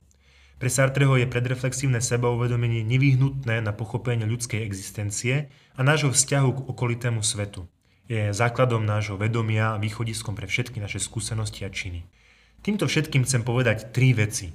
Pre 0.62 0.70
Sartreho 0.70 1.18
je 1.18 1.26
predreflexívne 1.26 1.98
sebauvedomenie 1.98 2.86
nevyhnutné 2.86 3.58
na 3.58 3.74
pochopenie 3.74 4.22
ľudskej 4.26 4.62
existencie 4.62 5.50
a 5.76 5.80
nášho 5.80 6.12
vzťahu 6.12 6.48
k 6.52 6.64
okolitému 6.68 7.24
svetu. 7.24 7.64
Je 8.10 8.34
základom 8.34 8.84
nášho 8.84 9.16
vedomia 9.16 9.72
a 9.72 9.80
východiskom 9.80 10.36
pre 10.36 10.44
všetky 10.44 10.82
naše 10.82 11.00
skúsenosti 11.00 11.64
a 11.64 11.70
činy. 11.72 12.04
Týmto 12.60 12.86
všetkým 12.86 13.24
chcem 13.24 13.42
povedať 13.42 13.90
tri 13.90 14.12
veci. 14.12 14.52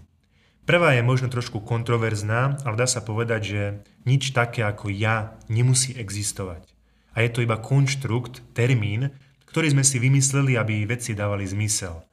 Prvá 0.68 0.94
je 0.94 1.04
možno 1.04 1.32
trošku 1.32 1.64
kontroverzná, 1.64 2.60
ale 2.68 2.76
dá 2.76 2.88
sa 2.88 3.00
povedať, 3.00 3.42
že 3.42 3.62
nič 4.04 4.36
také 4.36 4.68
ako 4.68 4.92
ja 4.92 5.40
nemusí 5.48 5.96
existovať. 5.96 6.68
A 7.16 7.24
je 7.24 7.30
to 7.32 7.40
iba 7.42 7.56
konštrukt, 7.58 8.44
termín, 8.52 9.16
ktorý 9.48 9.74
sme 9.74 9.84
si 9.88 9.98
vymysleli, 9.98 10.60
aby 10.60 10.86
veci 10.86 11.16
dávali 11.16 11.48
zmysel. 11.48 12.04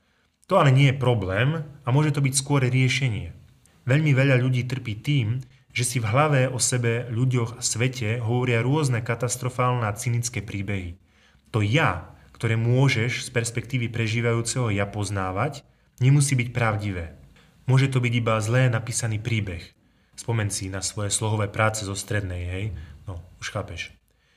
To 0.46 0.56
ale 0.62 0.70
nie 0.70 0.92
je 0.92 1.02
problém 1.02 1.66
a 1.82 1.88
môže 1.90 2.14
to 2.14 2.22
byť 2.22 2.34
skôr 2.36 2.62
riešenie. 2.62 3.34
Veľmi 3.84 4.16
veľa 4.16 4.40
ľudí 4.40 4.64
trpí 4.64 5.02
tým, 5.02 5.44
že 5.74 5.82
si 5.82 5.98
v 5.98 6.06
hlave 6.06 6.46
o 6.46 6.62
sebe, 6.62 7.10
ľuďoch 7.10 7.58
a 7.58 7.60
svete 7.60 8.22
hovoria 8.22 8.62
rôzne 8.62 9.02
katastrofálne 9.02 9.90
a 9.90 9.98
cynické 9.98 10.38
príbehy. 10.38 11.02
To 11.50 11.58
ja, 11.66 12.14
ktoré 12.30 12.54
môžeš 12.54 13.26
z 13.26 13.28
perspektívy 13.34 13.90
prežívajúceho 13.90 14.70
ja 14.70 14.86
poznávať, 14.86 15.66
nemusí 15.98 16.38
byť 16.38 16.48
pravdivé. 16.54 17.18
Môže 17.66 17.90
to 17.90 17.98
byť 17.98 18.12
iba 18.14 18.38
zlé 18.38 18.70
napísaný 18.70 19.18
príbeh. 19.18 19.74
Spomen 20.14 20.54
si 20.54 20.70
na 20.70 20.78
svoje 20.78 21.10
slohové 21.10 21.50
práce 21.50 21.82
zo 21.82 21.98
strednej, 21.98 22.42
hej? 22.46 22.64
No, 23.10 23.18
už 23.42 23.50
chápeš. 23.50 23.90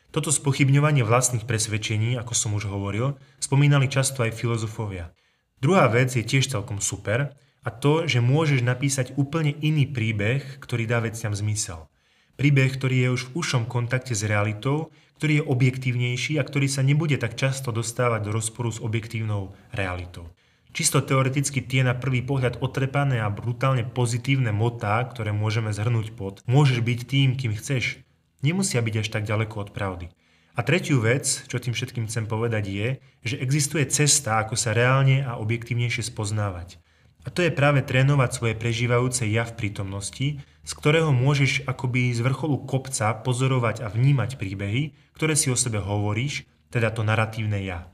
Toto 0.10 0.34
spochybňovanie 0.34 1.06
vlastných 1.06 1.46
presvedčení, 1.46 2.18
ako 2.18 2.34
som 2.34 2.58
už 2.58 2.66
hovoril, 2.66 3.14
spomínali 3.38 3.86
často 3.86 4.26
aj 4.26 4.34
filozofovia. 4.34 5.14
Druhá 5.62 5.86
vec 5.86 6.10
je 6.18 6.26
tiež 6.26 6.50
celkom 6.50 6.82
super, 6.82 7.38
a 7.68 7.70
to, 7.70 8.08
že 8.08 8.24
môžeš 8.24 8.64
napísať 8.64 9.12
úplne 9.20 9.52
iný 9.60 9.84
príbeh, 9.84 10.40
ktorý 10.64 10.88
dá 10.88 11.04
veciam 11.04 11.36
zmysel. 11.36 11.92
Príbeh, 12.40 12.72
ktorý 12.72 12.96
je 13.04 13.10
už 13.12 13.22
v 13.28 13.44
ušom 13.44 13.68
kontakte 13.68 14.16
s 14.16 14.24
realitou, 14.24 14.88
ktorý 15.20 15.44
je 15.44 15.48
objektívnejší 15.52 16.40
a 16.40 16.48
ktorý 16.48 16.72
sa 16.72 16.80
nebude 16.80 17.20
tak 17.20 17.36
často 17.36 17.76
dostávať 17.76 18.24
do 18.24 18.32
rozporu 18.32 18.72
s 18.72 18.80
objektívnou 18.80 19.52
realitou. 19.76 20.32
Čisto 20.72 21.04
teoreticky 21.04 21.60
tie 21.60 21.84
na 21.84 21.98
prvý 21.98 22.24
pohľad 22.24 22.64
otrepané 22.64 23.20
a 23.20 23.28
brutálne 23.28 23.84
pozitívne 23.84 24.56
motá, 24.56 25.02
ktoré 25.04 25.36
môžeme 25.36 25.76
zhrnúť 25.76 26.16
pod 26.16 26.40
môžeš 26.48 26.80
byť 26.80 27.00
tým, 27.04 27.36
kým 27.36 27.52
chceš, 27.58 28.00
nemusia 28.46 28.80
byť 28.80 28.96
až 29.04 29.08
tak 29.12 29.28
ďaleko 29.28 29.68
od 29.68 29.70
pravdy. 29.76 30.08
A 30.56 30.64
tretiu 30.64 31.04
vec, 31.04 31.26
čo 31.52 31.60
tým 31.60 31.76
všetkým 31.76 32.08
chcem 32.08 32.30
povedať 32.30 32.64
je, 32.70 32.88
že 33.28 33.42
existuje 33.42 33.84
cesta, 33.92 34.40
ako 34.40 34.56
sa 34.56 34.72
reálne 34.72 35.26
a 35.26 35.36
objektívnejšie 35.42 36.08
spoznávať. 36.14 36.80
A 37.28 37.30
to 37.30 37.44
je 37.44 37.52
práve 37.52 37.84
trénovať 37.84 38.30
svoje 38.32 38.56
prežívajúce 38.56 39.28
ja 39.28 39.44
v 39.44 39.60
prítomnosti, 39.60 40.40
z 40.40 40.72
ktorého 40.72 41.12
môžeš 41.12 41.68
akoby 41.68 42.16
z 42.16 42.24
vrcholu 42.24 42.64
kopca 42.64 43.12
pozorovať 43.20 43.84
a 43.84 43.92
vnímať 43.92 44.40
príbehy, 44.40 44.96
ktoré 45.12 45.36
si 45.36 45.52
o 45.52 45.60
sebe 45.60 45.84
hovoríš, 45.84 46.48
teda 46.72 46.88
to 46.96 47.04
naratívne 47.04 47.60
ja. 47.60 47.92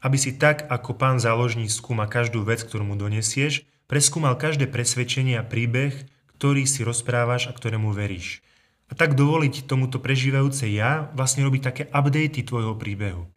Aby 0.00 0.16
si 0.16 0.40
tak, 0.40 0.64
ako 0.72 0.96
pán 0.96 1.20
záložník 1.20 1.68
skúma 1.68 2.08
každú 2.08 2.48
vec, 2.48 2.64
ktorú 2.64 2.88
mu 2.88 2.96
donesieš, 2.96 3.68
preskúmal 3.92 4.40
každé 4.40 4.72
presvedčenie 4.72 5.36
a 5.36 5.44
príbeh, 5.44 5.92
ktorý 6.40 6.64
si 6.64 6.80
rozprávaš 6.80 7.52
a 7.52 7.52
ktorému 7.52 7.92
veríš. 7.92 8.40
A 8.88 8.96
tak 8.96 9.20
dovoliť 9.20 9.68
tomuto 9.68 10.00
prežívajúce 10.00 10.64
ja 10.72 11.12
vlastne 11.12 11.44
robiť 11.44 11.60
také 11.60 11.82
updaty 11.92 12.40
tvojho 12.40 12.76
príbehu. 12.80 13.28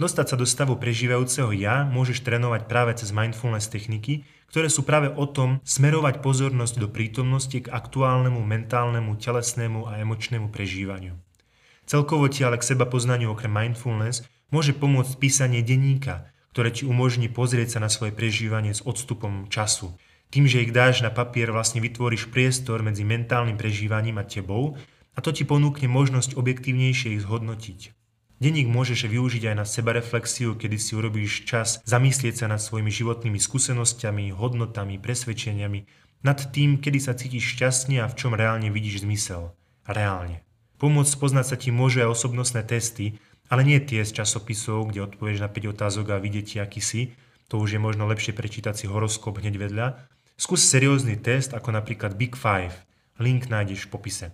Dostať 0.00 0.26
sa 0.32 0.36
do 0.40 0.48
stavu 0.48 0.80
prežívajúceho 0.80 1.52
ja 1.52 1.84
môžeš 1.84 2.24
trénovať 2.24 2.64
práve 2.64 2.96
cez 2.96 3.12
mindfulness 3.12 3.68
techniky, 3.68 4.24
ktoré 4.52 4.68
sú 4.68 4.84
práve 4.84 5.08
o 5.08 5.24
tom 5.24 5.64
smerovať 5.64 6.20
pozornosť 6.20 6.76
do 6.76 6.92
prítomnosti 6.92 7.56
k 7.56 7.72
aktuálnemu 7.72 8.36
mentálnemu, 8.36 9.16
telesnému 9.16 9.88
a 9.88 9.96
emočnému 10.04 10.52
prežívaniu. 10.52 11.16
Celkovo 11.88 12.28
ti 12.28 12.44
ale 12.44 12.60
k 12.60 12.68
seba 12.76 12.84
poznaniu 12.84 13.32
okrem 13.32 13.48
mindfulness 13.48 14.28
môže 14.52 14.76
pomôcť 14.76 15.16
písanie 15.16 15.64
denníka, 15.64 16.28
ktoré 16.52 16.68
ti 16.68 16.84
umožní 16.84 17.32
pozrieť 17.32 17.80
sa 17.80 17.80
na 17.80 17.88
svoje 17.88 18.12
prežívanie 18.12 18.76
s 18.76 18.84
odstupom 18.84 19.48
času. 19.48 19.96
Tým, 20.28 20.44
že 20.44 20.60
ich 20.60 20.72
dáš 20.76 21.00
na 21.00 21.08
papier, 21.08 21.48
vlastne 21.48 21.80
vytvoríš 21.80 22.28
priestor 22.28 22.84
medzi 22.84 23.08
mentálnym 23.08 23.56
prežívaním 23.56 24.20
a 24.20 24.28
tebou 24.28 24.76
a 25.16 25.18
to 25.24 25.32
ti 25.32 25.48
ponúkne 25.48 25.88
možnosť 25.88 26.36
objektívnejšie 26.36 27.16
ich 27.16 27.24
zhodnotiť. 27.24 28.01
Denník 28.42 28.66
môžeš 28.66 29.06
využiť 29.06 29.54
aj 29.54 29.56
na 29.62 29.62
sebareflexiu, 29.62 30.58
kedy 30.58 30.74
si 30.74 30.98
urobíš 30.98 31.46
čas 31.46 31.78
zamyslieť 31.86 32.42
sa 32.42 32.46
nad 32.50 32.58
svojimi 32.58 32.90
životnými 32.90 33.38
skúsenosťami, 33.38 34.34
hodnotami, 34.34 34.98
presvedčeniami, 34.98 35.86
nad 36.26 36.42
tým, 36.50 36.82
kedy 36.82 36.98
sa 36.98 37.14
cítiš 37.14 37.54
šťastne 37.54 38.02
a 38.02 38.10
v 38.10 38.18
čom 38.18 38.34
reálne 38.34 38.66
vidíš 38.74 39.06
zmysel. 39.06 39.54
Reálne. 39.86 40.42
Pomôcť 40.82 41.14
poznať 41.22 41.46
sa 41.46 41.54
ti 41.54 41.70
môže 41.70 42.02
aj 42.02 42.18
osobnostné 42.18 42.66
testy, 42.66 43.14
ale 43.46 43.62
nie 43.62 43.78
tie 43.78 44.02
z 44.02 44.10
časopisov, 44.10 44.90
kde 44.90 45.06
odpovieš 45.06 45.38
na 45.38 45.46
5 45.46 45.78
otázok 45.78 46.10
a 46.10 46.18
vidieť, 46.18 46.66
aký 46.66 46.82
si. 46.82 47.14
To 47.46 47.62
už 47.62 47.78
je 47.78 47.80
možno 47.82 48.10
lepšie 48.10 48.34
prečítať 48.34 48.74
si 48.74 48.90
horoskop 48.90 49.38
hneď 49.38 49.54
vedľa. 49.54 49.86
Skús 50.34 50.66
seriózny 50.66 51.14
test, 51.14 51.54
ako 51.54 51.70
napríklad 51.78 52.18
Big 52.18 52.34
Five. 52.34 52.74
Link 53.22 53.46
nájdeš 53.46 53.86
v 53.86 53.90
popise. 53.94 54.26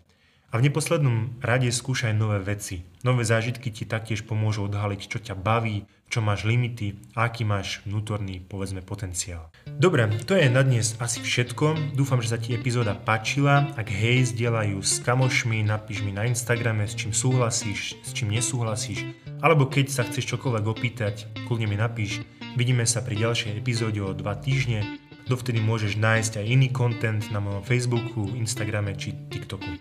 A 0.48 0.56
v 0.56 0.64
neposlednom 0.64 1.37
rade 1.44 1.68
skúšaj 1.68 2.16
nové 2.16 2.40
veci. 2.40 2.80
Nové 3.04 3.20
zážitky 3.20 3.68
ti 3.68 3.84
taktiež 3.84 4.24
pomôžu 4.24 4.64
odhaliť, 4.64 5.00
čo 5.04 5.20
ťa 5.20 5.37
baví, 5.37 5.84
čo 6.08 6.24
máš 6.24 6.48
limity 6.48 6.96
a 7.12 7.28
aký 7.28 7.44
máš 7.44 7.84
vnútorný, 7.84 8.40
povedzme, 8.40 8.80
potenciál. 8.80 9.52
Dobre, 9.68 10.08
to 10.24 10.32
je 10.32 10.48
na 10.48 10.64
dnes 10.64 10.96
asi 11.04 11.20
všetko. 11.20 11.92
Dúfam, 11.92 12.24
že 12.24 12.32
sa 12.32 12.40
ti 12.40 12.56
epizóda 12.56 12.96
páčila. 12.96 13.68
Ak 13.76 13.92
hej, 13.92 14.32
zdieľajú 14.32 14.80
s 14.80 15.04
kamošmi, 15.04 15.68
napíš 15.68 16.00
mi 16.00 16.16
na 16.16 16.24
Instagrame, 16.24 16.88
s 16.88 16.96
čím 16.96 17.12
súhlasíš, 17.12 18.00
s 18.00 18.16
čím 18.16 18.32
nesúhlasíš. 18.32 19.04
Alebo 19.44 19.68
keď 19.68 19.92
sa 19.92 20.08
chceš 20.08 20.32
čokoľvek 20.32 20.64
opýtať, 20.64 21.28
kľudne 21.44 21.68
mi 21.68 21.76
napíš. 21.76 22.24
Vidíme 22.56 22.88
sa 22.88 23.04
pri 23.04 23.20
ďalšej 23.20 23.52
epizóde 23.52 24.00
o 24.00 24.16
dva 24.16 24.32
týždne. 24.32 24.96
Dovtedy 25.28 25.61
môžeš 25.61 26.00
nájsť 26.00 26.40
aj 26.40 26.46
iný 26.48 26.72
content 26.72 27.20
na 27.28 27.37
mojom 27.37 27.61
Facebooku, 27.61 28.32
Instagrame 28.32 28.96
či 28.96 29.12
TikToku. 29.28 29.76